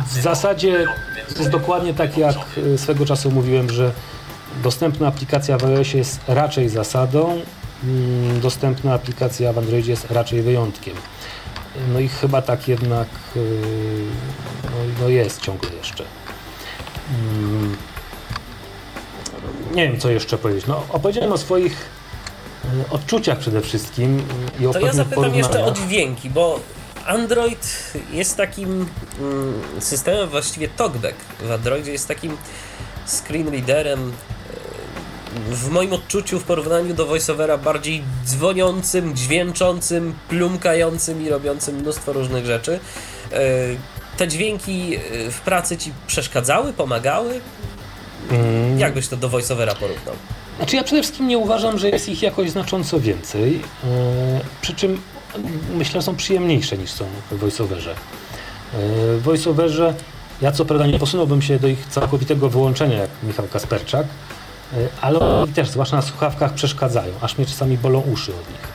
[0.07, 0.85] W zasadzie
[1.33, 3.91] to jest dokładnie tak, jak y, swego czasu mówiłem, że
[4.63, 7.41] dostępna aplikacja w iOSie jest raczej zasadą,
[7.83, 10.95] mm, dostępna aplikacja w Androidzie jest raczej wyjątkiem.
[11.93, 13.41] No i chyba tak jednak yy,
[14.63, 14.69] no,
[15.01, 16.03] no jest ciągle jeszcze.
[17.09, 17.77] Mm,
[19.75, 20.67] Nie wiem, co jeszcze powiedzieć.
[20.67, 21.89] No, opowiedziałem o swoich
[22.65, 24.23] y, odczuciach przede wszystkim
[24.59, 26.59] i o To ja zapytam jeszcze o dźwięki, bo
[27.05, 28.85] Android jest takim
[29.19, 32.37] mm, systemem, właściwie TalkBack w Androidzie jest takim
[33.07, 34.11] screen readerem
[35.51, 42.13] e, w moim odczuciu w porównaniu do VoiceOvera bardziej dzwoniącym, dźwięczącym, plumkającym i robiącym mnóstwo
[42.13, 42.79] różnych rzeczy.
[43.31, 43.37] E,
[44.17, 44.99] Te dźwięki e,
[45.31, 47.41] w pracy ci przeszkadzały, pomagały?
[48.31, 50.15] Mm, Jak byś to do VoiceOvera porównał?
[50.57, 53.61] Znaczy ja przede wszystkim nie uważam, że jest ich jakoś znacząco więcej,
[54.61, 55.01] przy czym
[55.77, 57.95] myślę, są przyjemniejsze niż są w voiceoverze.
[58.73, 59.93] W voiceoverze
[60.41, 64.07] ja co prawda nie posunąłbym się do ich całkowitego wyłączenia, jak Michał Kasperczak,
[64.73, 68.67] yy, ale oni też, zwłaszcza na słuchawkach, przeszkadzają, aż mnie czasami bolą uszy od nich.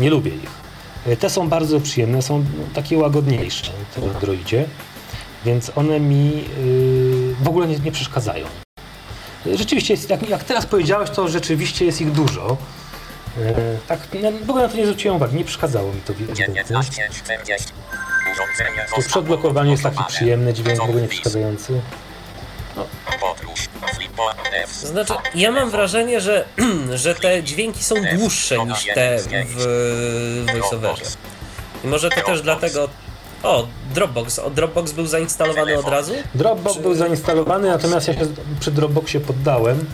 [0.00, 0.50] Nie lubię ich.
[1.06, 2.44] Yy, Te są bardzo przyjemne, są
[2.74, 4.64] takie łagodniejsze w Androidzie,
[5.44, 6.44] więc one mi
[7.42, 8.46] w ogóle nie, nie przeszkadzają.
[9.54, 12.56] Rzeczywiście, jest, jak, jak teraz powiedziałeś, to rzeczywiście jest ich dużo.
[13.42, 16.64] E, tak, no, w ogóle na to nie zwróciłem uwagi, nie przeszkadzało mi to ewidentnie.
[16.64, 17.72] 1940.
[18.32, 21.80] Urządzenie To zostało przedblokowanie jest taki przyjemny dźwięk, w ogóle nie przeszkadzający.
[24.80, 26.44] To znaczy, ja mam wrażenie, że,
[26.94, 31.04] że te dźwięki są dłuższe niż te w voiceoverze.
[31.84, 32.88] I może to też dlatego...
[33.42, 34.38] O, Dropbox.
[34.38, 36.12] O, Dropbox był zainstalowany od razu?
[36.34, 38.26] Dropbox Czy- był zainstalowany, natomiast ja się
[38.60, 39.86] przy Dropboxie poddałem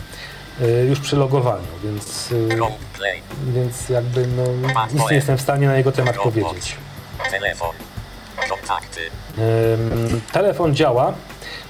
[0.89, 3.21] już przy logowaniu, więc, Roleplay.
[3.47, 4.43] więc jakby no,
[4.93, 6.75] nic nie jestem w stanie na jego temat powiedzieć.
[7.31, 7.75] Telefon.
[10.31, 11.13] Telefon działa,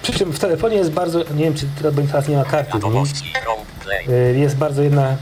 [0.02, 1.66] przy czym w telefonie jest bardzo, nie wiem czy
[2.12, 2.80] teraz, nie ma karty.
[2.80, 4.06] Roleplay.
[4.10, 5.18] y, jest bardzo jedna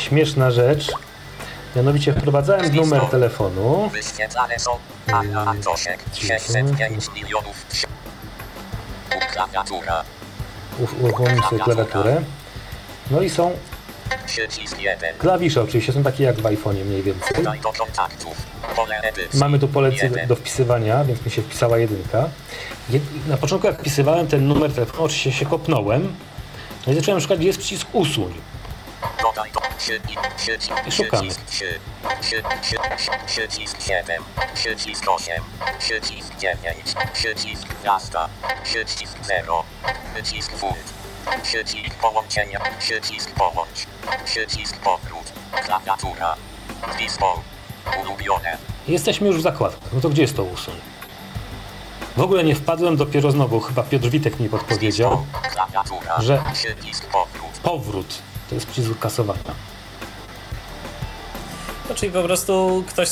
[0.00, 0.92] śmieszna rzecz,
[1.76, 4.70] mianowicie wprowadzałem numer telefonu, Wyświetlane są.
[5.12, 6.04] Anna Antoszek.
[6.12, 7.66] 605 milionów.
[9.32, 10.04] Klawiatura.
[10.78, 12.22] u- uruchomiłem sobie klawiaturę,
[13.10, 13.52] no i są
[14.26, 15.14] Przycisk 1.
[15.18, 17.36] klawisze oczywiście, są takie jak w iPhone'ie mniej więcej.
[19.34, 19.90] Mamy tu pole
[20.26, 22.28] do wpisywania, więc mi się wpisała jedynka.
[22.90, 26.14] Jed- Na początku jak wpisywałem ten numer telefonu, oczywiście się kopnąłem,
[26.86, 28.34] no i zacząłem szukać, gdzie jest przycisk usuń.
[30.86, 31.22] I szukamy.
[31.30, 31.64] przycisk 3,
[32.20, 34.22] przy, przy, przy, przycisk 7,
[34.54, 35.42] przycisk 8,
[35.78, 36.58] przycisk 9,
[37.14, 37.66] przycisk
[38.64, 39.64] przycisk 0,
[40.14, 40.52] przycisk
[41.42, 43.86] przycisk połączenia, przycisk połącz,
[44.24, 45.32] przycisk powrót,
[45.64, 46.36] klawiatura,
[46.98, 47.42] dispo,
[48.02, 48.58] ulubione,
[48.88, 49.92] Jesteśmy już w zakładkach.
[49.92, 50.74] No to gdzie jest to usuń?
[52.16, 55.26] W ogóle nie wpadłem, dopiero znowu chyba Piotr Witek mi podpowiedział.
[56.18, 58.18] że- przycisk powrót, Powrót.
[58.48, 59.54] To jest przycisk kasowania.
[61.88, 63.08] No, czyli po prostu ktoś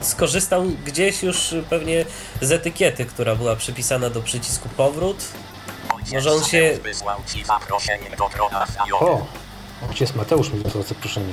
[0.00, 2.04] skorzystał gdzieś już pewnie
[2.40, 5.24] z etykiety, która była przypisana do przycisku powrót.
[6.12, 6.78] Może on się-.
[9.00, 9.26] O!
[9.88, 11.32] Ojciec Mateusz mi wysłał zaproszenie.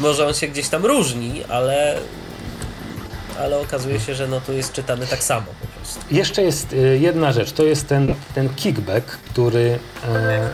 [0.00, 1.98] Może on się gdzieś tam różni, ale,
[3.40, 6.00] ale okazuje się, że no tu jest czytany tak samo po prostu.
[6.10, 7.52] Jeszcze jest y, jedna rzecz.
[7.52, 9.78] To jest ten, ten kickback, który...
[10.08, 10.50] E,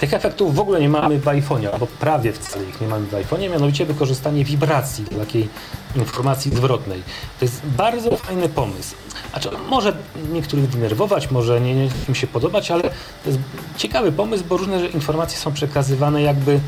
[0.00, 3.12] tych efektów w ogóle nie mamy w iPhone'ie, albo prawie wcale ich nie mamy w
[3.12, 5.48] iPhone'ie, mianowicie wykorzystanie wibracji, takiej
[5.96, 7.02] informacji zwrotnej.
[7.38, 8.94] To jest bardzo fajny pomysł.
[9.30, 9.96] Znaczy, może
[10.32, 13.38] niektórych denerwować, może nie, nie im się podobać, ale to jest
[13.76, 16.60] ciekawy pomysł, bo różne informacje są przekazywane jakby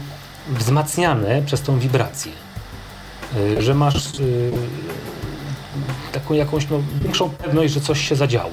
[0.49, 2.33] wzmacniane przez tą wibrację.
[3.37, 4.53] Y, Że masz y,
[6.13, 8.51] taką jakąś no, większą pewność, że coś się zadziało.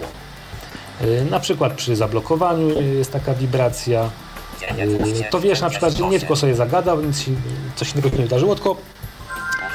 [1.01, 4.09] Y, Na przykład przy zablokowaniu y, jest taka wibracja.
[4.79, 7.25] Y, To wiesz na przykład, że nie tylko sobie zagadał, nic
[7.75, 8.75] coś innego się nie wydarzyło, tylko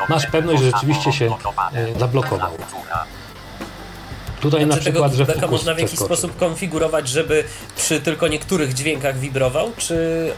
[0.08, 1.30] masz pewność, że rzeczywiście się
[1.72, 2.50] e, zablokował.
[4.50, 7.44] Tutaj na Znaczy tego przykład, fokus można w jakiś sposób konfigurować, żeby
[7.76, 9.96] przy tylko niektórych dźwiękach wibrował, czy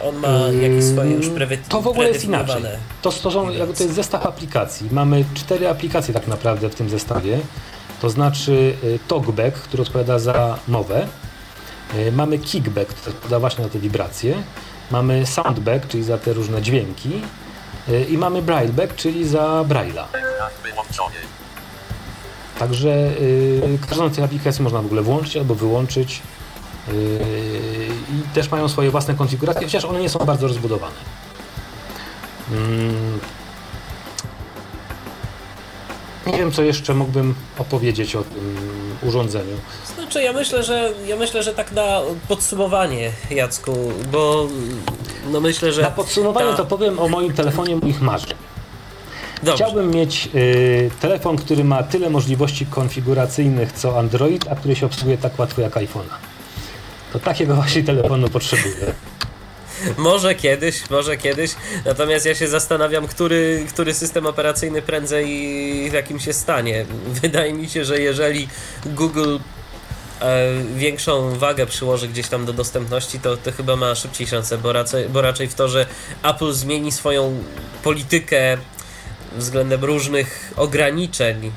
[0.09, 0.29] on ma
[0.63, 2.47] jakieś swoje już prewy- Mm, To w ogóle jest inaczej.
[2.47, 2.79] predefiniowane?
[3.03, 4.89] To, to, są, jakby to jest zestaw aplikacji.
[4.93, 7.39] Mamy cztery aplikacje tak naprawdę w tym zestawie.
[8.03, 11.07] To znaczy y, TalkBack, który odpowiada za mowę.
[11.95, 14.43] Y, Mamy Kickback, który odpowiada właśnie na te wibracje.
[14.91, 17.11] Mamy Soundback, czyli za te różne dźwięki.
[17.89, 20.05] Y, I mamy Brailleback, czyli za Braille'a.
[22.59, 22.89] Także
[23.21, 26.23] y, każdą z tych aplikacji można w ogóle włączyć albo wyłączyć.
[26.89, 27.19] Y,
[28.11, 30.95] I też mają swoje własne konfiguracje, chociaż one nie są bardzo rozbudowane.
[32.53, 33.19] Mm.
[36.27, 38.57] Nie wiem, co jeszcze mógłbym opowiedzieć o tym
[39.03, 39.57] urządzeniu.
[39.95, 44.47] Znaczy ja myślę, że ja myślę, że tak na podsumowanie, Jacku, bo
[45.33, 45.83] no myślę, że.
[45.83, 48.37] Na podsumowanie ta- to powiem o moim telefonie moich marzeń.
[49.43, 49.64] Dobrze.
[49.64, 55.18] Chciałbym mieć y, telefon, który ma tyle możliwości konfiguracyjnych co Android, a który się obsługuje
[55.18, 56.16] tak łatwo jak iPhone'a.
[57.12, 58.95] To takiego właśnie telefonu potrzebuję.
[59.97, 61.51] Może kiedyś, może kiedyś.
[61.84, 65.26] Natomiast ja się zastanawiam, który, który system operacyjny prędzej
[65.91, 66.87] w jakim się stanie.
[67.22, 68.49] Wydaje mi się, że jeżeli
[68.87, 69.39] Google
[70.20, 74.72] e, większą wagę przyłoży gdzieś tam do dostępności, to, to chyba ma szybciej szansę, bo
[74.72, 75.87] raczej, bo raczej w to, że
[76.22, 77.43] Apple zmieni swoją
[77.82, 78.59] politykę
[79.37, 81.51] względem różnych ograniczeń, e,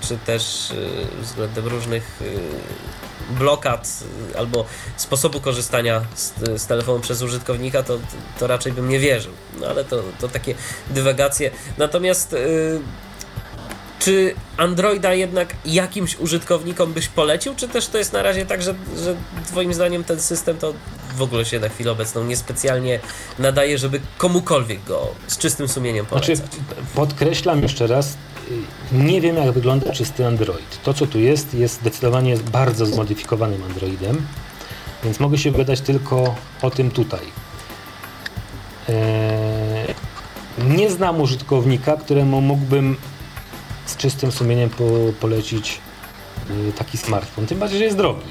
[0.00, 4.04] czy też e, względem różnych e, blokad
[4.38, 4.64] albo
[4.96, 7.98] sposobu korzystania z, z telefonu przez użytkownika, to,
[8.38, 9.32] to raczej bym nie wierzył.
[9.60, 10.54] No ale to, to takie
[10.90, 11.50] dywagacje.
[11.78, 12.34] Natomiast
[13.98, 18.74] czy Androida jednak jakimś użytkownikom byś polecił, czy też to jest na razie tak, że,
[19.04, 19.16] że
[19.46, 20.72] twoim zdaniem ten system to
[21.16, 23.00] w ogóle się na chwilę obecną niespecjalnie
[23.38, 26.36] nadaje, żeby komukolwiek go z czystym sumieniem polecać?
[26.36, 26.56] Znaczy,
[26.94, 28.16] podkreślam jeszcze raz,
[28.92, 30.82] nie wiem, jak wygląda czysty Android.
[30.84, 34.26] To, co tu jest, jest zdecydowanie bardzo zmodyfikowanym Androidem,
[35.04, 37.20] więc mogę się wygadać tylko o tym tutaj.
[38.88, 39.94] Eee,
[40.68, 42.96] nie znam użytkownika, któremu mógłbym
[43.86, 44.84] z czystym sumieniem po,
[45.20, 45.80] polecić
[46.68, 48.30] y, taki smartfon, tym bardziej, że jest drogi.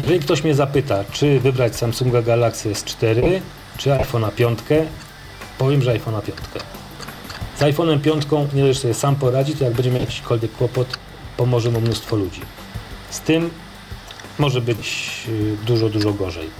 [0.00, 3.40] Jeżeli ktoś mnie zapyta, czy wybrać Samsunga Galaxy S4,
[3.76, 4.58] czy iPhone'a 5,
[5.58, 6.38] powiem, że iPhone'a 5.
[7.56, 10.98] Z iPhone'em 5 nie dość, sobie sam poradzi, to jak będzie miał jakikolwiek kłopot,
[11.36, 12.40] pomoże mu mnóstwo ludzi.
[13.10, 13.50] Z tym
[14.38, 16.50] może być y, dużo, dużo gorzej.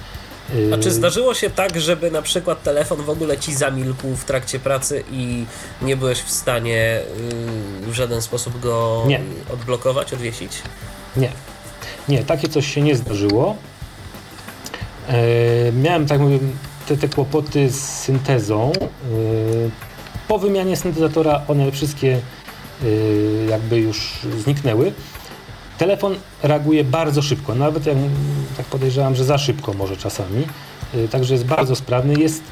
[0.75, 4.25] A czy Y, zdarzyło się tak, żeby na przykład telefon w ogóle ci zamilkł w
[4.25, 5.45] trakcie pracy i
[5.83, 7.01] nie byłeś w stanie
[7.87, 9.21] y, w żaden sposób go Nie.
[9.53, 10.53] odblokować, odwiesić?
[11.17, 11.33] Nie.
[12.09, 13.57] Nie, takie coś się nie zdarzyło.
[15.09, 16.39] E, miałem, tak mówię,
[16.87, 18.73] te, te kłopoty z syntezą.
[18.73, 18.85] E,
[20.29, 22.21] po wymianie syntezatora one wszystkie
[22.83, 22.87] e,
[23.51, 24.93] jakby już zniknęły.
[25.79, 27.97] Telefon reaguje bardzo szybko, nawet jak
[28.57, 30.47] tak podejrzewam, że za szybko może czasami.
[30.95, 32.15] E, także jest bardzo sprawny.
[32.15, 32.43] Jest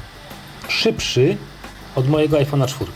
[0.67, 1.37] szybszy
[1.95, 2.91] od mojego iPhone'a 4.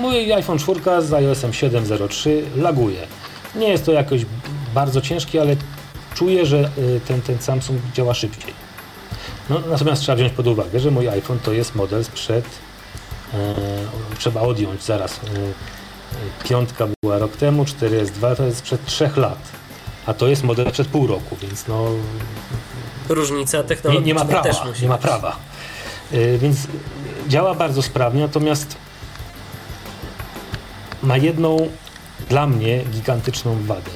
[0.00, 3.06] Mój iPhone 4 z iOS 7.03 laguje.
[3.54, 4.26] Nie jest to jakoś
[4.74, 5.56] bardzo ciężki, ale
[6.14, 8.52] czuję, że y, ten, ten Samsung działa szybciej.
[9.50, 12.44] No, natomiast trzeba wziąć pod uwagę, że mój iPhone to jest model sprzed.
[13.34, 13.54] E,
[14.18, 15.20] trzeba odjąć zaraz.
[16.44, 19.38] Piątka była rok temu, 4S2 to jest sprzed 3 lat.
[20.06, 21.84] A to jest model przed pół roku, więc no,
[23.08, 24.42] Różnica nie, technologiczna nie ma prawa.
[24.42, 25.36] też musi Nie ma prawa.
[26.12, 26.56] Y, Więc
[27.28, 28.76] działa bardzo sprawnie, natomiast
[31.02, 31.68] ma jedną
[32.28, 33.90] dla mnie gigantyczną wadę,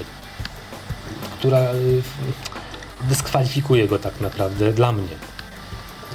[1.38, 2.02] która y,
[3.00, 5.08] dyskwalifikuje go tak naprawdę dla mnie.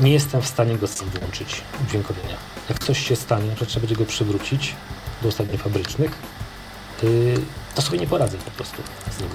[0.01, 2.35] Nie jestem w stanie go sam włączyć dźwiękowienia.
[2.69, 4.75] Jak coś się stanie, że trzeba będzie go przywrócić
[5.23, 6.11] do ustawień fabrycznych,
[7.03, 7.35] y,
[7.75, 9.29] to sobie nie poradzę po prostu z nim.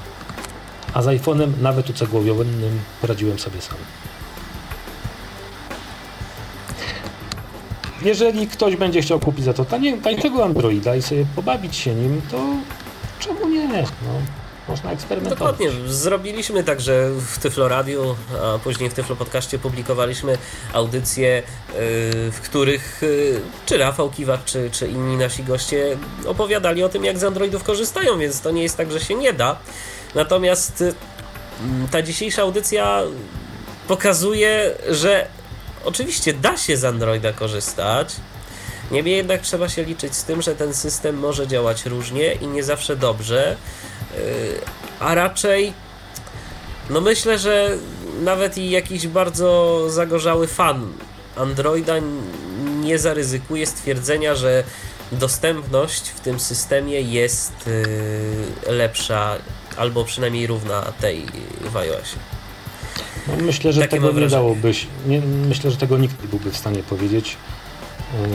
[0.94, 3.78] A z iPhone'em, nawet ucegłowionym, poradziłem sobie sam.
[8.02, 12.22] Jeżeli ktoś będzie chciał kupić za to tanie, tańszego Androida i sobie pobawić się nim,
[12.30, 12.38] to
[13.18, 13.68] czemu nie?
[13.68, 13.84] No,
[14.68, 15.38] można eksperymentować.
[15.38, 20.38] Dokładnie, zrobiliśmy także w Tyflo Radio, a później w Tyflo Podcaście publikowaliśmy
[20.72, 21.42] audycje, yy,
[22.32, 25.96] w których yy, czy Rafał Kiwak, czy, czy inni nasi goście
[26.26, 29.32] opowiadali o tym, jak z Androidów korzystają, więc to nie jest tak, że się nie
[29.32, 29.58] da.
[30.14, 30.94] Natomiast yy,
[31.90, 33.02] ta dzisiejsza audycja
[33.88, 35.26] pokazuje, że
[35.84, 38.16] oczywiście da się z Androida korzystać,
[38.90, 42.62] Niemniej jednak trzeba się liczyć z tym, że ten system może działać różnie i nie
[42.62, 43.56] zawsze dobrze,
[45.00, 45.72] a raczej
[46.90, 47.70] no myślę, że
[48.22, 50.92] nawet i jakiś bardzo zagorzały fan
[51.36, 51.94] Androida
[52.80, 54.64] nie zaryzykuje stwierdzenia, że
[55.12, 57.52] dostępność w tym systemie jest
[58.66, 59.36] yy, lepsza
[59.76, 61.26] albo przynajmniej równa tej
[61.60, 62.16] w iOSie.
[63.28, 66.50] No, myślę, że Takie tego nie dałoby się, nie, myślę, że tego nikt nie byłby
[66.50, 67.36] w stanie powiedzieć.
[68.12, 68.28] Yy,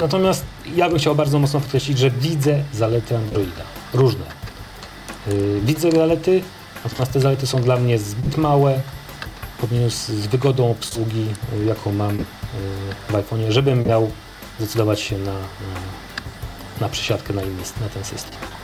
[0.00, 0.44] Natomiast
[0.76, 3.77] ja bym chciał bardzo mocno podkreślić, że widzę zalety Androida.
[3.94, 4.24] Różne.
[5.26, 6.42] Yy, Widzę zalety,
[6.84, 8.80] natomiast te zalety są dla mnie zbyt małe
[9.60, 11.26] porównaniu z, z wygodą obsługi,
[11.58, 12.24] yy, jaką mam yy,
[13.08, 14.10] w iPhone'ie, żebym miał
[14.58, 15.80] zdecydować się na, na,
[16.80, 18.57] na przesiadkę na, inny, na ten system.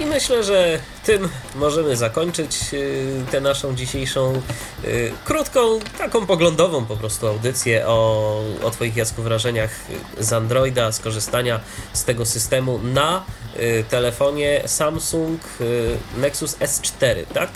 [0.00, 4.42] I myślę, że tym możemy zakończyć y, tę naszą dzisiejszą
[4.84, 9.70] y, krótką, taką poglądową po prostu audycję o, o Twoich Jacku wrażeniach
[10.18, 11.60] z Androida, z korzystania
[11.92, 13.24] z tego systemu na
[13.56, 17.50] y, telefonie Samsung y, Nexus S4, tak?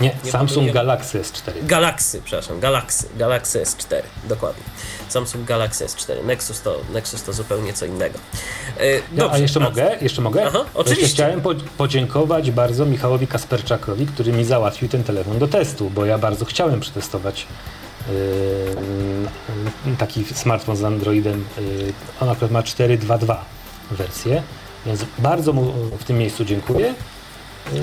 [0.00, 0.74] Nie, Nie Samsung pomyliłem?
[0.74, 1.52] Galaxy S4.
[1.62, 4.64] Galaxy, przepraszam, Galaxy, Galaxy S4, dokładnie.
[5.08, 6.24] Samsung Galaxy S4.
[6.24, 8.18] Nexus to, Nexus to zupełnie co innego.
[9.14, 9.96] Ja, a jeszcze mogę?
[10.00, 10.46] Jeszcze mogę?
[10.46, 11.02] Aha, oczywiście.
[11.02, 16.04] Jeszcze chciałem po podziękować bardzo Michałowi Kasperczakowi, który mi załatwił ten telefon do testu, bo
[16.04, 17.46] ja bardzo chciałem przetestować
[18.08, 21.44] yy, taki smartfon z Androidem.
[21.58, 23.36] Yy, on akurat ma 4.2.2
[23.90, 24.42] wersję,
[24.86, 26.94] więc bardzo mu w tym miejscu dziękuję.
[27.72, 27.82] Yy,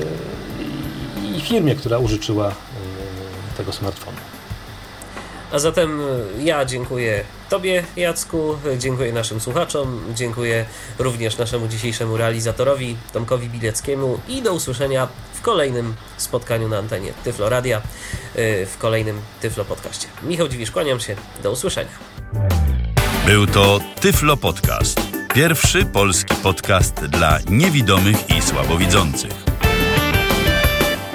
[1.39, 2.53] I firmie, która użyczyła yy,
[3.57, 4.17] tego smartfonu.
[5.51, 10.65] A zatem y, ja dziękuję Tobie, Jacku, dziękuję naszym słuchaczom, dziękuję
[10.99, 17.49] również naszemu dzisiejszemu realizatorowi Tomkowi Bileckiemu i do usłyszenia w kolejnym spotkaniu na antenie Tyflo
[17.49, 20.07] Radia, y, w kolejnym Tyflo Podcaście.
[20.23, 21.91] Michał Dziwisz, kłaniam się, do usłyszenia.
[23.25, 25.01] Był to Tyflo Podcast.
[25.33, 29.49] Pierwszy polski podcast dla niewidomych i słabowidzących.